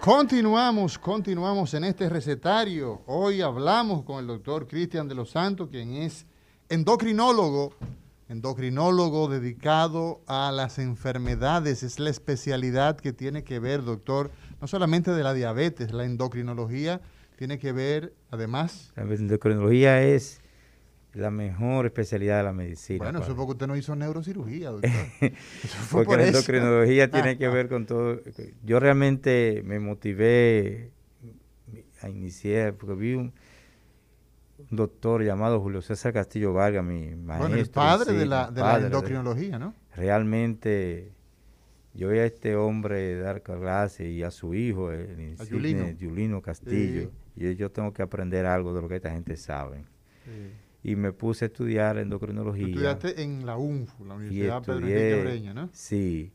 [0.00, 3.02] Continuamos, continuamos en este recetario.
[3.06, 6.26] Hoy hablamos con el doctor Cristian de los Santos, quien es
[6.68, 7.74] endocrinólogo
[8.30, 11.82] endocrinólogo dedicado a las enfermedades.
[11.82, 14.30] Es la especialidad que tiene que ver, doctor,
[14.60, 17.00] no solamente de la diabetes, la endocrinología
[17.40, 18.92] tiene que ver, además...
[18.96, 20.42] La endocrinología es
[21.14, 23.02] la mejor especialidad de la medicina.
[23.02, 24.90] Bueno, eso porque usted no hizo neurocirugía, doctor.
[25.90, 28.20] porque la endocrinología tiene que ver con todo.
[28.62, 30.90] Yo realmente me motivé
[32.02, 33.32] a iniciar, porque vi un,
[34.58, 37.48] un doctor llamado Julio César Castillo Vargas, mi maestro.
[37.48, 39.72] Bueno, el padre de, la, de la endocrinología, ¿no?
[39.96, 41.14] Realmente,
[41.94, 45.38] yo vi a este hombre dar clase y a su hijo, el
[45.98, 49.84] Julino Castillo, yo tengo que aprender algo de lo que esta gente sabe.
[50.82, 52.66] Y me puse a estudiar endocrinología.
[52.66, 55.68] estudiaste en la UNFU, la Universidad Pedro Enrique Breña, ¿no?
[55.72, 56.32] Sí.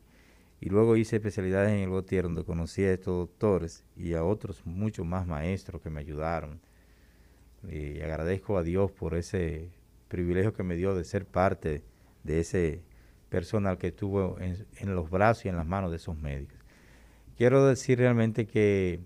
[0.60, 4.64] Y luego hice especialidades en el Gautier, donde conocí a estos doctores y a otros
[4.64, 6.60] muchos más maestros que me ayudaron
[7.70, 9.70] y agradezco a Dios por ese
[10.08, 11.82] privilegio que me dio de ser parte
[12.22, 12.82] de ese
[13.28, 16.58] personal que estuvo en, los brazos y en las manos de esos médicos.
[17.36, 19.00] Quiero decir realmente que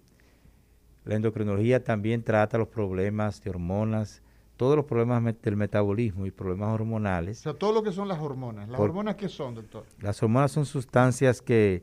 [1.04, 4.22] la endocrinología también trata los problemas de hormonas,
[4.56, 7.38] todos los problemas del metabolismo y problemas hormonales.
[7.40, 8.68] O sea, todo lo que son las hormonas.
[8.68, 9.84] ¿Las hormonas qué son, doctor?
[10.00, 11.82] Las hormonas son sustancias que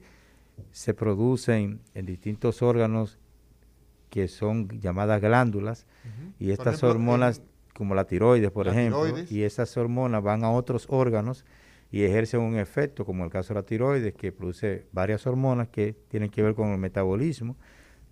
[0.72, 3.20] se producen en distintos órganos
[4.10, 5.86] que son llamadas glándulas,
[6.40, 7.42] y estas hormonas,
[7.74, 11.46] como la tiroides, por ejemplo, y esas hormonas van a otros órganos
[11.92, 15.94] y ejercen un efecto, como el caso de la tiroides, que produce varias hormonas que
[16.08, 17.58] tienen que ver con el metabolismo,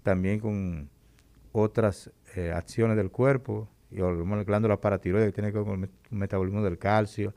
[0.04, 0.90] también con
[1.62, 5.90] otras eh, acciones del cuerpo, y la glándula paratiroides que tiene que ver con el
[6.10, 7.34] metabolismo del calcio,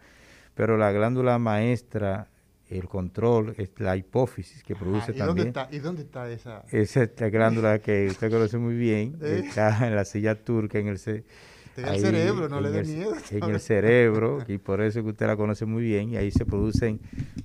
[0.55, 2.29] pero la glándula maestra
[2.69, 5.27] el control es la hipófisis que produce ¿y también.
[5.27, 6.65] Dónde está, ¿Y dónde está esa?
[6.71, 9.45] Esa glándula que usted conoce muy bien, ¿Eh?
[9.47, 13.13] está en la silla turca, en el, cerebro, no le dé miedo.
[13.31, 16.45] En el cerebro, y por eso que usted la conoce muy bien, y ahí se
[16.45, 17.01] producen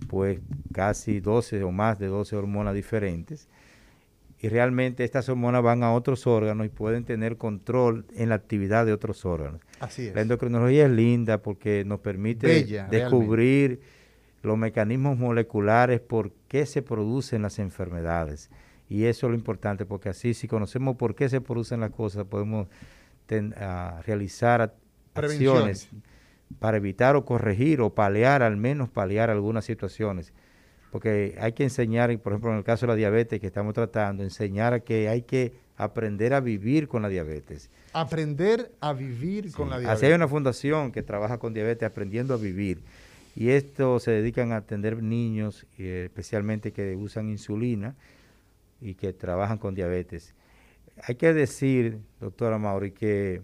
[0.07, 0.39] pues
[0.74, 3.47] casi 12 o más de 12 hormonas diferentes.
[4.43, 8.85] Y realmente estas hormonas van a otros órganos y pueden tener control en la actividad
[8.85, 9.61] de otros órganos.
[9.79, 10.15] Así es.
[10.15, 13.79] La endocrinología es linda porque nos permite descubrir
[14.41, 18.49] los mecanismos moleculares por qué se producen las enfermedades.
[18.89, 22.25] Y eso es lo importante, porque así si conocemos por qué se producen las cosas,
[22.25, 22.67] podemos
[24.05, 24.75] realizar
[25.13, 25.87] acciones
[26.59, 30.33] para evitar o corregir o paliar, al menos paliar algunas situaciones
[30.93, 34.21] porque hay que enseñar, por ejemplo, en el caso de la diabetes que estamos tratando,
[34.21, 37.71] enseñar a que hay que aprender a vivir con la diabetes.
[37.93, 39.97] Aprender a vivir con la diabetes.
[39.97, 42.83] Así hay una fundación que trabaja con diabetes, aprendiendo a vivir.
[43.35, 47.95] Y esto se dedican a atender niños, especialmente que usan insulina
[48.79, 50.35] y que trabajan con diabetes.
[51.07, 53.41] Hay que decir, doctora Mauri, que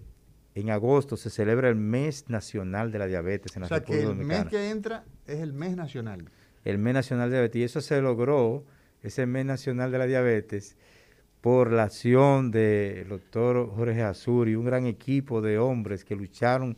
[0.53, 4.03] en agosto se celebra el mes nacional de la diabetes en la o sea, que
[4.03, 6.29] el mes que entra es el mes nacional
[6.65, 7.59] el mes nacional de diabetes.
[7.59, 8.63] Y eso se logró,
[9.03, 10.75] ese mes nacional de la diabetes,
[11.41, 16.75] por la acción del doctor Jorge Azur y un gran equipo de hombres que lucharon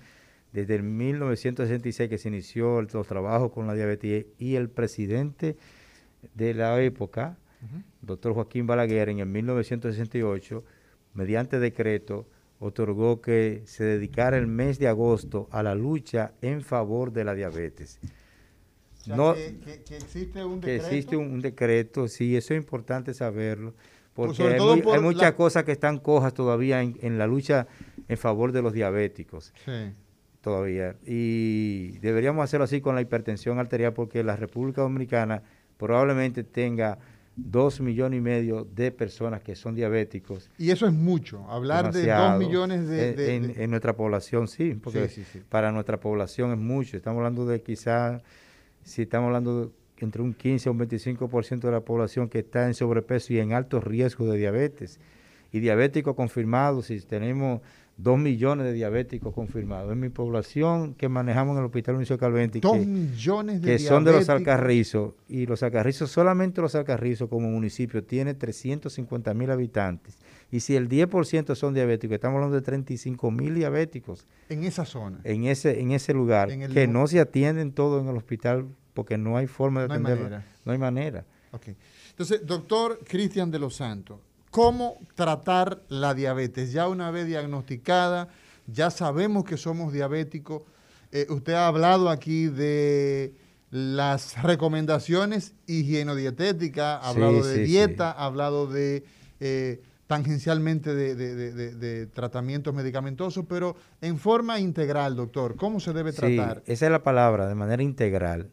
[0.54, 5.58] desde el 1966 que se inició los trabajos con la diabetes y el presidente
[6.36, 7.38] de la época,
[8.02, 10.64] doctor Joaquín Balaguer, en el 1968,
[11.16, 12.28] mediante decreto,
[12.60, 17.34] otorgó que se dedicara el mes de agosto a la lucha en favor de la
[17.34, 18.00] diabetes
[19.08, 20.66] no, que, existe un decreto.
[20.66, 23.74] Que existe un, decreto, sí, eso es importante saberlo,
[24.14, 27.68] porque hay, muchas cosas que están cojas todavía en, la lucha
[28.08, 29.54] en favor de los diabéticos.
[29.66, 29.94] Sí.
[30.42, 30.96] Todavía.
[31.06, 35.44] Y deberíamos hacerlo así con la hipertensión arterial, porque la República Dominicana
[35.78, 36.98] probablemente tenga
[37.36, 40.50] dos millones y medio de personas que son diabéticos.
[40.58, 43.36] Y eso es mucho, hablar de dos millones de...
[43.36, 45.10] En, nuestra población, sí, porque
[45.50, 46.98] para nuestra población es mucho.
[46.98, 48.22] Estamos hablando de quizás
[48.84, 49.72] si estamos hablando de
[50.06, 53.54] entre un 15 o un 25% de la población que está en sobrepeso y en
[53.54, 55.00] alto riesgo de diabetes.
[55.52, 57.62] Y diabéticos confirmados, si tenemos
[58.02, 59.92] 2 millones de diabéticos confirmados.
[59.92, 64.04] En mi población que manejamos en el Hospital Unicio Calventi, que, millones de que son
[64.04, 70.18] de los Alcarrizos, y los Alcarrizos, solamente los Alcarrizos como municipio tiene 350 mil habitantes.
[70.52, 74.26] Y si el 10% son diabéticos, estamos hablando de 35 mil diabéticos.
[74.50, 75.20] En esa zona.
[75.24, 79.38] En ese, en ese lugar, que no se atienden todo en el hospital porque no
[79.38, 80.42] hay forma de no atenderlo.
[80.66, 81.26] No hay manera.
[81.52, 81.76] Okay.
[82.10, 84.20] Entonces, doctor Cristian de los Santos,
[84.52, 86.74] ¿Cómo tratar la diabetes?
[86.74, 88.28] Ya una vez diagnosticada,
[88.68, 90.64] ya sabemos que somos diabéticos.
[91.14, 93.34] Eh, usted ha hablado aquí de
[93.70, 99.06] las recomendaciones higienodietéticas, ha hablado de dieta, ha hablado de
[99.40, 106.62] eh, tangencialmente de, tratamientos medicamentosos, pero en forma integral, doctor, ¿cómo se debe tratar?
[106.66, 108.50] esa es la palabra, de manera integral.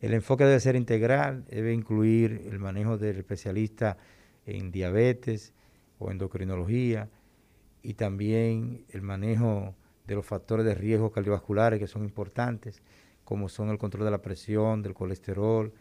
[0.00, 3.98] El enfoque debe ser integral, debe incluir el manejo del especialista
[4.46, 5.52] en diabetes
[5.98, 7.08] o endocrinología
[7.82, 9.74] y también el manejo
[10.06, 12.82] de los factores de riesgo cardiovasculares que son importantes,
[13.24, 15.72] como son el control de la presión, del colesterol,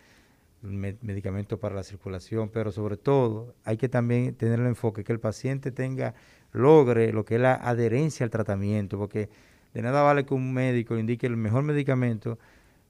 [0.61, 5.19] medicamentos para la circulación, pero sobre todo hay que también tener el enfoque que el
[5.19, 6.13] paciente tenga,
[6.53, 9.29] logre lo que es la adherencia al tratamiento, porque
[9.73, 12.39] de nada vale que un médico indique el mejor medicamento,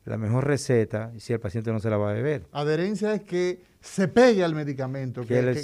[0.06, 2.46] la mejor receta si el paciente no se la va a beber.
[2.52, 5.56] Adherencia es que se pegue al medicamento, que, el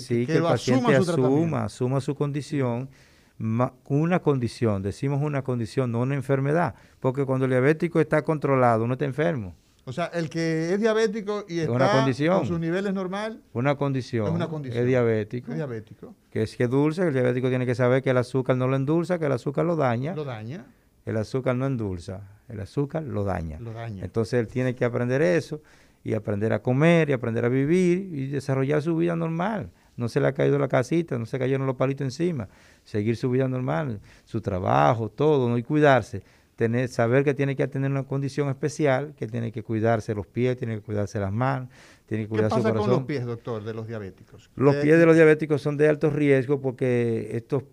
[0.42, 2.90] paciente asuma, asuma su condición,
[3.38, 8.94] una condición, decimos una condición, no una enfermedad, porque cuando el diabético está controlado, no
[8.94, 9.56] está enfermo.
[9.86, 13.42] O sea, el que es diabético y está con sus niveles normal.
[13.54, 14.28] Una condición.
[14.28, 14.82] Es una condición.
[14.82, 15.50] Es diabético.
[15.50, 16.14] Es diabético.
[16.30, 19.18] Que es que dulce, el diabético tiene que saber que el azúcar no lo endulza,
[19.18, 20.14] que el azúcar lo daña.
[20.14, 20.68] Lo daña.
[21.06, 23.60] El azúcar no endulza, el azúcar lo daña.
[23.60, 24.04] Lo daña.
[24.04, 25.62] Entonces él tiene que aprender eso
[26.04, 29.72] y aprender a comer y aprender a vivir y desarrollar su vida normal.
[29.95, 32.48] No se le ha caído la casita, no se cayeron los palitos encima.
[32.84, 35.57] Seguir su vida normal, su trabajo, todo, ¿no?
[35.57, 36.23] y cuidarse.
[36.56, 40.57] Tener, saber que tiene que tener una condición especial, que tiene que cuidarse los pies,
[40.57, 41.69] tiene que cuidarse las manos,
[42.06, 44.49] tiene que cuidar ¿Qué pasa su con los pies, doctor, de los diabéticos?
[44.56, 47.64] Los pies de los diabéticos son de alto riesgo porque estos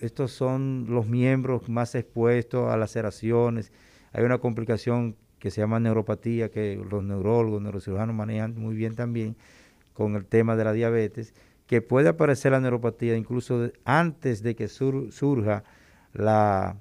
[0.00, 3.72] estos son los miembros más expuestos a laceraciones.
[4.12, 9.36] Hay una complicación que se llama neuropatía, que los neurólogos, neurocirujanos manejan muy bien también
[9.92, 11.34] con el tema de la diabetes,
[11.66, 15.64] que puede aparecer la neuropatía incluso antes de que surja
[16.12, 16.76] la,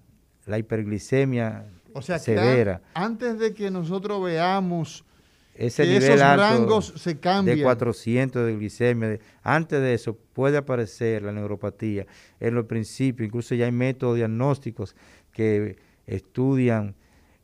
[0.47, 2.81] hiperglicemia o sea, severa.
[2.93, 5.03] antes de que nosotros veamos
[5.57, 7.57] ese nivel rangos se cambian.
[7.57, 9.19] de 400 de glicemia.
[9.41, 12.05] antes de eso puede aparecer la neuropatía.
[12.39, 14.95] En los principios, incluso ya hay métodos diagnósticos
[15.31, 16.95] que estudian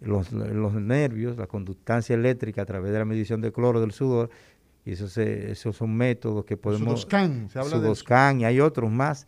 [0.03, 4.29] los, nervios, la conductancia eléctrica a través de la medición de cloro del sudor,
[4.85, 7.01] Y esos, esos son métodos que podemos...
[7.01, 9.25] Sudoscan, se habla Sudoscan, y hay otros más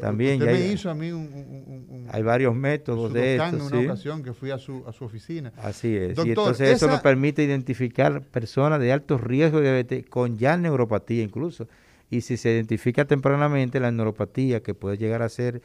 [0.00, 0.40] también.
[0.40, 3.56] Usted me hizo a mí un, Hay varios métodos de esto.
[3.56, 5.52] en una ocasión que fui a su, a su oficina.
[5.56, 6.18] Así es.
[6.18, 11.22] y entonces eso nos permite identificar personas de alto riesgo de diabetes con ya neuropatía
[11.22, 11.68] incluso.
[12.10, 15.60] Y si se identifica tempranamente la neuropatía que puede llegar a ser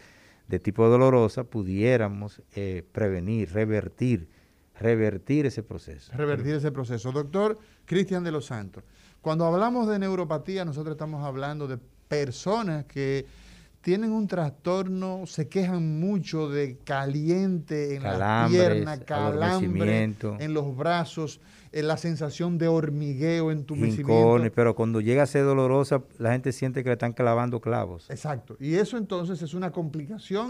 [0.47, 4.27] de tipo dolorosa, pudiéramos eh, prevenir, revertir,
[4.79, 6.11] revertir ese proceso.
[6.15, 7.11] Revertir ese proceso.
[7.11, 8.83] Doctor Cristian de los Santos.
[9.21, 11.77] Cuando hablamos de neuropatía, nosotros estamos hablando de
[12.07, 13.25] personas que
[13.81, 21.41] tienen un trastorno, se quejan mucho de caliente en la pierna, calambre en los brazos,
[21.81, 24.51] la sensación de hormigueo, entumecimiento.
[24.53, 28.09] pero cuando llega a ser dolorosa, la gente siente que le están clavando clavos.
[28.09, 28.55] Exacto.
[28.59, 30.49] Y eso entonces es una complicación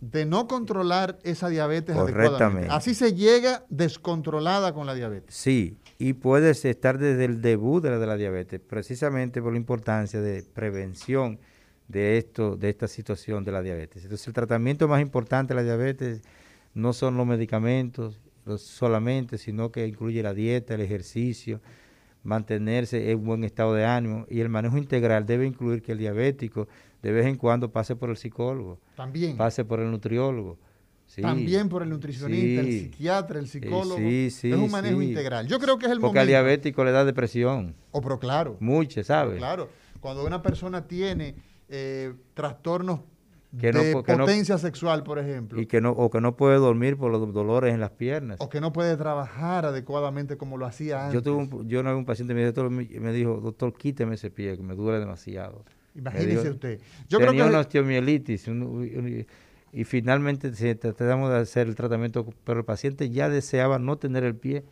[0.00, 2.68] de no controlar esa diabetes adecuadamente.
[2.70, 5.34] Así se llega descontrolada con la diabetes.
[5.34, 9.58] Sí, y puedes estar desde el debut de la, de la diabetes, precisamente por la
[9.58, 11.38] importancia de prevención
[11.88, 14.02] de esto, de esta situación de la diabetes.
[14.02, 16.20] Entonces el tratamiento más importante de la diabetes
[16.74, 18.20] no son los medicamentos
[18.56, 21.60] solamente, sino que incluye la dieta, el ejercicio,
[22.22, 26.68] mantenerse en buen estado de ánimo y el manejo integral debe incluir que el diabético
[27.02, 30.58] de vez en cuando pase por el psicólogo, también pase por el nutriólogo,
[31.20, 33.98] también por el nutricionista, el psiquiatra, el psicólogo.
[33.98, 35.46] es un manejo integral.
[35.46, 37.74] Yo creo que es el Porque al diabético le da depresión.
[37.92, 38.56] O pero claro.
[38.60, 39.38] Mucho, ¿sabes?
[39.38, 39.68] Claro.
[40.00, 41.34] Cuando una persona tiene
[41.68, 43.00] eh, trastornos
[43.50, 45.60] de potencia sexual, por ejemplo.
[45.60, 48.38] Y que no, o que no puede dormir por los dolores en las piernas.
[48.40, 51.14] O que no puede trabajar adecuadamente como lo hacía antes.
[51.14, 54.74] Yo tuve un, yo no un paciente me dijo, doctor, quíteme ese pie, que me
[54.74, 55.64] duele demasiado.
[55.94, 56.80] Imagínese usted.
[57.08, 58.48] Yo tenía creo que una osteomielitis,
[59.72, 64.34] y finalmente tratamos de hacer el tratamiento, pero el paciente ya deseaba no tener el
[64.34, 64.64] pie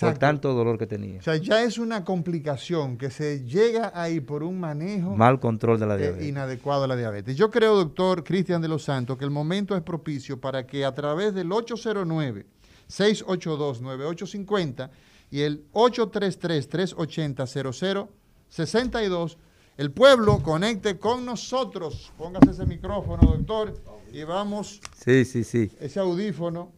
[0.00, 1.20] por tanto dolor que tenía.
[1.20, 5.78] O sea, ya es una complicación que se llega ahí por un manejo mal control
[5.78, 6.26] de la eh, diabetes.
[6.26, 7.36] inadecuado de la diabetes.
[7.36, 10.94] Yo creo, doctor Cristian de los Santos, que el momento es propicio para que a
[10.94, 12.46] través del 809
[12.88, 14.90] 682 9850
[15.30, 19.38] y el 833 380 0062
[19.76, 22.10] el pueblo conecte con nosotros.
[22.16, 23.74] Póngase ese micrófono, doctor,
[24.10, 24.80] y vamos.
[25.04, 25.70] Sí, sí, sí.
[25.78, 26.72] Ese audífono.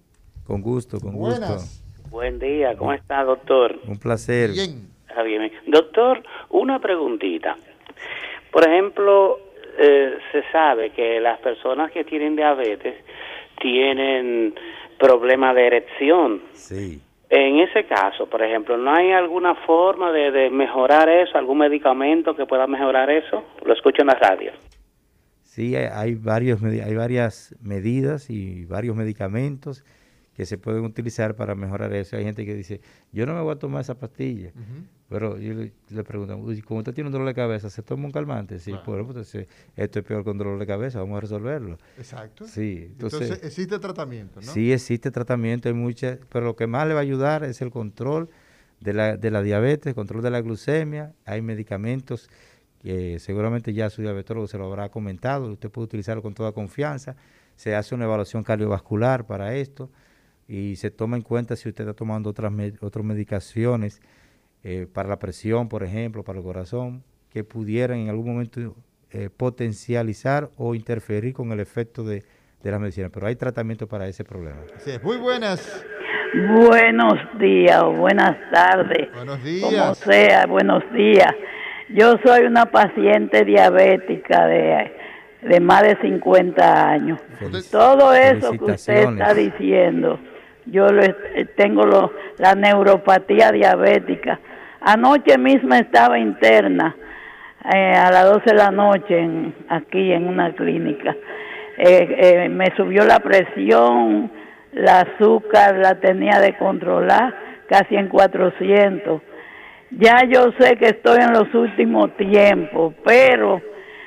[0.45, 1.83] Con gusto, con Buenas.
[2.11, 3.79] Buen día, ¿cómo está, doctor?
[3.87, 4.51] Un placer.
[4.51, 4.89] Bien.
[5.25, 5.53] bien.
[5.67, 7.57] Doctor, una preguntita.
[8.51, 9.39] Por ejemplo,
[9.79, 12.97] eh, se sabe que las personas que tienen diabetes
[13.61, 14.55] tienen
[14.99, 16.43] problemas de erección.
[16.55, 17.01] Sí.
[17.29, 22.47] En ese caso, por ejemplo, ¿no hay alguna forma de, mejorar eso, algún medicamento que
[22.47, 23.45] pueda mejorar eso?
[23.67, 24.53] Lo escucho en la radio.
[25.43, 29.85] Sí, hay, varios, hay varias medidas y varios medicamentos
[30.39, 32.17] que se pueden utilizar para mejorar eso.
[32.17, 34.53] Hay gente que dice, yo no me voy a tomar esa pastilla.
[35.09, 38.61] Pero yo le, pregunto, como usted tiene un dolor de cabeza, ¿se toma un calmante?
[38.61, 39.35] Sí, pues
[39.75, 41.77] esto es peor un dolor de cabeza, vamos a resolverlo.
[41.97, 42.47] Exacto.
[42.47, 44.53] Sí, entonces, existe tratamiento, ¿no?
[44.53, 47.73] Sí, existe tratamiento, hay muchas, pero lo que más le va a ayudar es el
[47.73, 48.31] control
[48.79, 52.31] de la, de la diabetes, control de la glucemia, hay medicamentos
[52.81, 57.17] que seguramente ya su diabetólogo se lo habrá comentado, usted puede utilizarlo con toda confianza,
[57.57, 59.91] se hace una evaluación cardiovascular para esto,
[60.49, 62.51] y se toma en cuenta si usted está tomando otras,
[62.81, 64.01] otras medicaciones
[64.65, 68.75] eh, para la presión, por ejemplo, para el corazón, que pudieran en algún momento
[69.11, 72.25] eh, potencializar o interferir con el efecto de,
[72.63, 73.11] de la medicina.
[73.13, 74.63] Pero hay tratamiento para ese problema.
[74.79, 75.85] Sí, muy buenas.
[76.35, 79.13] Buenos días o buenas tardes.
[79.15, 79.63] Buenos días.
[79.63, 81.31] Como sea, buenos días.
[81.91, 84.93] Yo soy una paciente diabética de,
[85.43, 87.21] de más de 50 años.
[87.71, 90.19] Todo eso que usted está diciendo
[90.71, 94.39] yo eh, tengo la neuropatía diabética.
[94.81, 96.95] Anoche misma estaba interna
[97.75, 99.29] eh, a las 12 de la noche
[99.69, 101.17] aquí en una clínica.
[101.77, 104.31] Eh, me subió la presión,
[104.73, 107.35] la azúcar la tenía de controlar
[107.69, 109.23] casi en 400.
[109.91, 113.63] Ya yo sé que estoy en los últimos tiempos, pero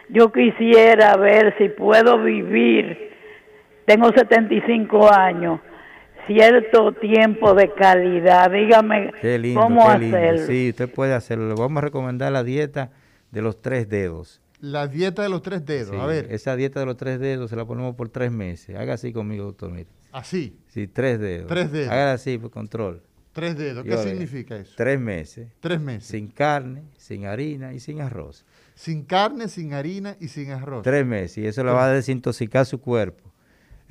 [0.09, 3.09] yo quisiera ver si puedo vivir.
[3.85, 5.59] Tengo 75 años
[6.27, 8.51] cierto tiempo de calidad.
[8.51, 9.11] Dígame
[9.53, 10.45] cómo hacerlo.
[10.45, 11.47] Sí, usted puede hacerlo.
[11.47, 12.91] Le vamos a recomendar la dieta
[13.31, 14.41] de los tres dedos.
[14.59, 16.27] La dieta de los tres dedos, a ver.
[16.29, 18.75] Esa dieta de los tres dedos se la ponemos por tres meses.
[18.75, 19.87] Haga así conmigo, doctor, mire.
[20.11, 20.55] ¿Así?
[20.67, 21.47] Sí, tres dedos.
[21.47, 21.91] Tres dedos.
[21.91, 23.01] Haga así por control.
[23.33, 24.73] Tres dedos, ¿qué significa eso?
[24.75, 25.47] Tres meses.
[25.61, 26.09] Tres meses.
[26.09, 28.45] Sin carne, sin harina y sin arroz.
[28.75, 30.83] Sin carne, sin harina y sin arroz.
[30.83, 31.37] Tres meses.
[31.37, 33.30] Y eso le va a desintoxicar su cuerpo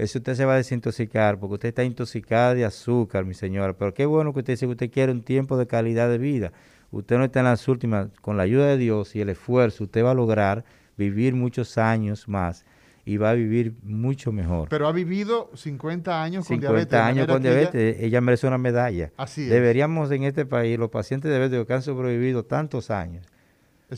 [0.02, 3.74] eso usted se va a desintoxicar porque usted está intoxicada de azúcar, mi señora.
[3.74, 6.52] Pero qué bueno que usted dice que usted quiere un tiempo de calidad de vida.
[6.90, 10.04] usted no está en las últimas, con la ayuda de Dios y el esfuerzo, usted
[10.04, 10.64] va a lograr
[10.96, 12.64] vivir muchos años más
[13.04, 14.68] y va a vivir mucho mejor.
[14.68, 16.90] Pero ha vivido 50 años con diabetes.
[16.90, 19.12] 50 años con diabetes, ella, merece una medalla.
[19.16, 23.26] Así Deberíamos en este país, los pacientes de diabetes que han sobrevivido tantos años,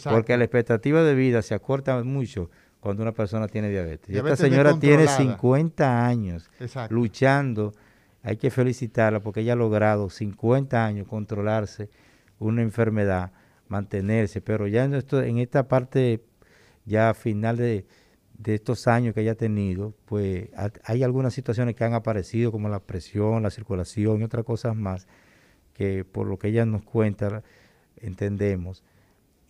[0.05, 2.51] porque la expectativa de vida se acorta mucho
[2.83, 4.11] cuando una persona tiene diabetes.
[4.11, 6.51] y esta señora tiene 50 años
[6.91, 7.73] luchando.
[8.25, 11.91] Hay que felicitarla porque ella ha logrado 50 años controlarse
[12.41, 13.31] una enfermedad,
[13.69, 16.25] mantenerse, pero ya en, esto, en esta parte
[16.85, 17.87] ya final de,
[18.37, 20.49] de estos años que ella ha tenido, pues
[20.83, 25.07] hay algunas situaciones que han aparecido como la presión, la circulación y otras cosas más
[25.73, 27.45] que por lo que ella nos cuenta
[27.97, 28.83] entendemos.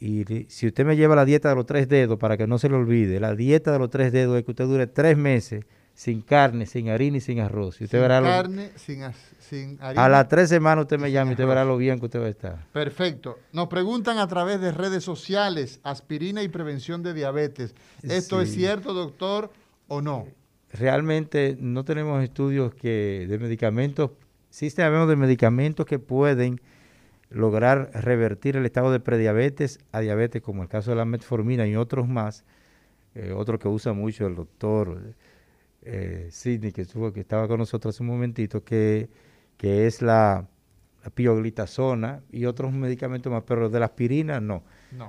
[0.05, 2.69] Y si usted me lleva la dieta de los tres dedos, para que no se
[2.69, 5.65] le olvide, la dieta de los tres dedos es que usted dure tres meses
[5.95, 7.81] sin carne, sin harina y sin arroz.
[7.81, 10.05] Y usted sin verá carne, sin, harina.
[10.05, 12.27] A las tres semanas usted me llama y usted verá lo bien que usted va
[12.27, 12.67] a estar.
[12.73, 13.39] Perfecto.
[13.53, 17.73] Nos preguntan a través de redes sociales, aspirina y prevención de diabetes.
[18.03, 19.53] ¿Esto es cierto, doctor,
[19.87, 20.27] o no?
[20.73, 24.11] Realmente no tenemos estudios que de medicamentos,
[24.51, 26.61] sí sabemos de medicamentos que pueden
[27.35, 31.77] lograr revertir el estado de prediabetes a diabetes, como el caso de la metformina y
[31.77, 32.45] otros más,
[33.15, 35.15] eh, otro que usa mucho el doctor
[35.83, 39.09] eh, Sidney, que, estuvo, que estaba con nosotros hace un momentito, que,
[39.57, 40.49] que es la,
[41.03, 44.63] la pioglitazona y otros medicamentos más, pero de la aspirina no.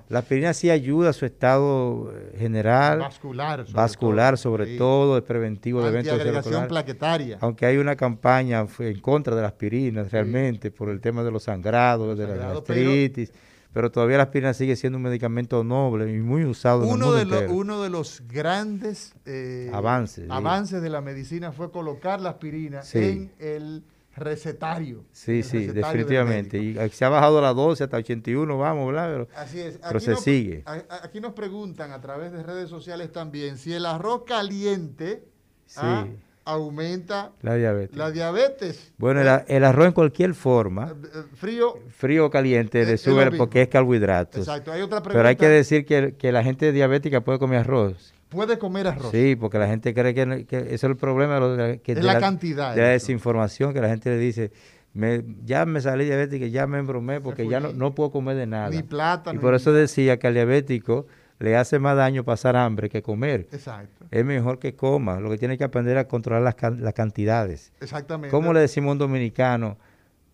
[0.09, 5.17] La aspirina sí ayuda a su estado eh, general, vascular, sobre vascular todo, sobre todo,
[5.17, 7.37] es preventivo de eventos plaquetaria.
[7.41, 11.43] Aunque hay una campaña en contra de la aspirina realmente por el tema de los
[11.43, 13.31] sangrados, de la gastritis
[13.73, 17.29] pero todavía la aspirina sigue siendo un medicamento noble y muy usado uno en el
[17.29, 22.81] de Uno de los grandes eh, avances, avances de la medicina fue colocar la aspirina
[22.93, 23.83] en el
[24.15, 25.05] recetario.
[25.11, 26.57] Sí, sí, definitivamente.
[26.57, 29.11] Y se ha bajado a la 12 hasta 81, vamos, ¿verdad?
[29.11, 29.79] Pero, Así es.
[29.85, 30.63] Pero se sigue.
[30.65, 35.25] Aquí nos preguntan a través de redes sociales también si el arroz caliente...
[35.65, 35.79] Sí.
[35.81, 36.05] ¿ah?
[36.45, 37.97] aumenta la diabetes.
[37.97, 38.93] La diabetes.
[38.97, 43.63] Bueno, el, arroz en cualquier forma, eh, eh, frío, frío o caliente, le sube porque
[43.63, 44.39] es carbohidratos.
[44.39, 44.71] Exacto.
[44.71, 45.19] Hay otra pregunta.
[45.19, 48.13] Pero hay que decir que, que, la gente diabética puede comer arroz.
[48.33, 49.11] Puede comer arroz.
[49.11, 52.75] Sí, porque la gente cree que, que eso es el problema de, que la, cantidad.
[52.75, 54.51] De la desinformación que la gente le dice.
[54.93, 58.45] Me, ya me salí diabética, ya me embromé porque ya no, no, puedo comer de
[58.45, 58.69] nada.
[58.69, 59.39] Ni plátano.
[59.39, 61.07] Y por eso decía que al diabético
[61.39, 63.47] le hace más daño pasar hambre que comer.
[63.51, 64.05] Exacto.
[64.11, 65.19] Es mejor que coma.
[65.19, 67.73] Lo que tiene que aprender a controlar las, las cantidades.
[67.81, 68.29] Exactamente.
[68.29, 69.77] ¿Cómo le decimos a un dominicano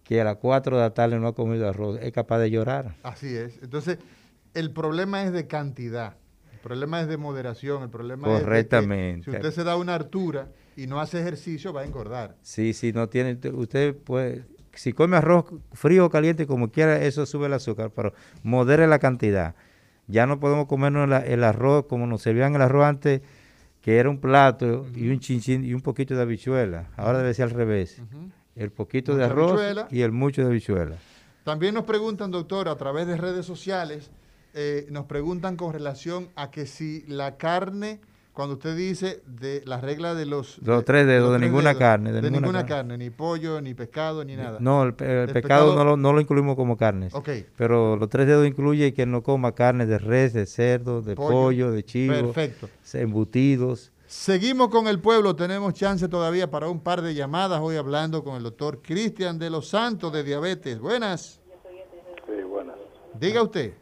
[0.03, 1.97] que a las 4 de la tarde no ha comido arroz?
[2.01, 2.95] Es capaz de llorar.
[3.03, 3.59] Así es.
[3.63, 3.97] Entonces,
[4.53, 6.15] el problema es de cantidad.
[6.59, 7.83] El problema es de moderación.
[7.83, 9.19] El problema Correctamente.
[9.21, 11.85] es de que si usted se da una altura y no hace ejercicio, va a
[11.85, 12.35] engordar.
[12.41, 13.37] Sí, sí, no tiene.
[13.51, 14.45] Usted puede.
[14.73, 18.13] Si come arroz frío o caliente, como quiera, eso sube el azúcar, pero
[18.43, 19.55] modere la cantidad
[20.09, 23.21] ya no podemos comernos el arroz como nos servían el arroz antes,
[23.81, 26.89] que era un plato y un chinchín y un poquito de habichuela.
[26.97, 28.01] Ahora debe ser al revés.
[28.55, 29.61] El poquito de arroz
[29.91, 30.97] y el mucho de habichuela.
[31.43, 34.09] También nos preguntan, doctor, a través de redes sociales,
[34.53, 37.99] eh, nos preguntan con relación a que si la carne
[38.39, 40.59] cuando usted dice de la regla de los...
[40.59, 42.13] Los tres dedos, de, ninguna carne.
[42.13, 42.97] De, ninguna, carne.
[42.97, 44.59] ni pollo, ni pescado, ni nada.
[44.61, 47.13] No, el, pescado, no, lo, no, lo, incluimos como carnes.
[47.13, 47.29] Ok.
[47.57, 51.71] Pero los tres dedos incluye que no coma carne de res, de cerdo, de pollo,
[51.71, 52.13] de chivo.
[52.13, 52.69] Perfecto.
[52.93, 53.91] Embutidos.
[54.05, 57.59] Seguimos con el pueblo, tenemos chance todavía para un par de llamadas.
[57.61, 60.79] Hoy hablando con el doctor Cristian de los Santos de Diabetes.
[60.79, 61.41] Buenas.
[62.25, 62.77] Sí, buenas.
[63.19, 63.73] Diga usted.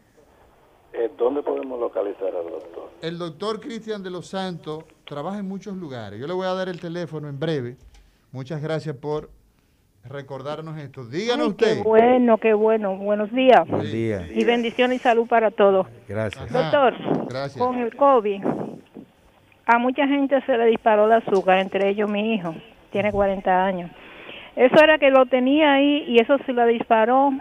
[0.97, 2.89] Eh, ¿Dónde podemos localizar al doctor?
[3.01, 6.19] El doctor Cristian de los Santos trabaja en muchos lugares.
[6.19, 7.77] Yo le voy a dar el teléfono en breve.
[8.31, 9.29] Muchas gracias por
[10.03, 11.05] recordarnos esto.
[11.05, 11.77] Díganos usted.
[11.77, 12.97] Qué bueno, qué bueno.
[12.97, 13.67] Buenos días.
[13.67, 14.23] Buenos días.
[14.31, 15.85] Y bendición y salud para todos.
[16.07, 16.51] Gracias.
[16.51, 16.95] Doctor,
[17.29, 17.63] gracias.
[17.63, 18.41] con el COVID,
[19.65, 22.55] a mucha gente se le disparó el azúcar, entre ellos mi hijo,
[22.91, 23.91] tiene 40 años.
[24.55, 27.31] Eso era que lo tenía ahí y eso se le disparó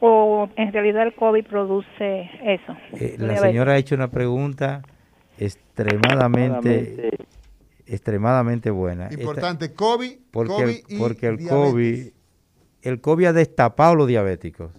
[0.00, 2.76] o en realidad el COVID produce eso.
[2.92, 4.82] Eh, la señora ha hecho una pregunta
[5.38, 7.10] extremadamente
[7.86, 9.08] extremadamente buena.
[9.12, 12.08] Importante, COVID, porque, porque el COVID
[12.88, 14.70] el COVID ha destapado los diabéticos.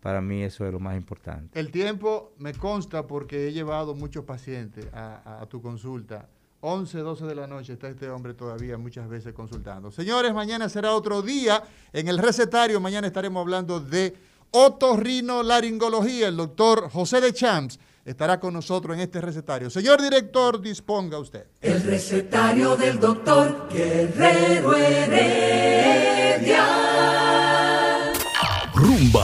[0.04, 1.58] para mí eso es lo más importante.
[1.58, 6.28] El tiempo me consta porque he llevado muchos pacientes a, a tu consulta
[6.60, 9.90] 11, 12 de la noche está este hombre todavía muchas veces consultando.
[9.90, 11.62] Señores, mañana será otro día.
[11.90, 14.14] En el recetario, mañana estaremos hablando de
[14.50, 16.28] otorrinolaringología.
[16.28, 19.70] El doctor José de Champs estará con nosotros en este recetario.
[19.70, 21.46] Señor director, disponga usted.
[21.62, 26.64] El recetario del doctor Guerrero Heredia.
[28.74, 29.23] Rumba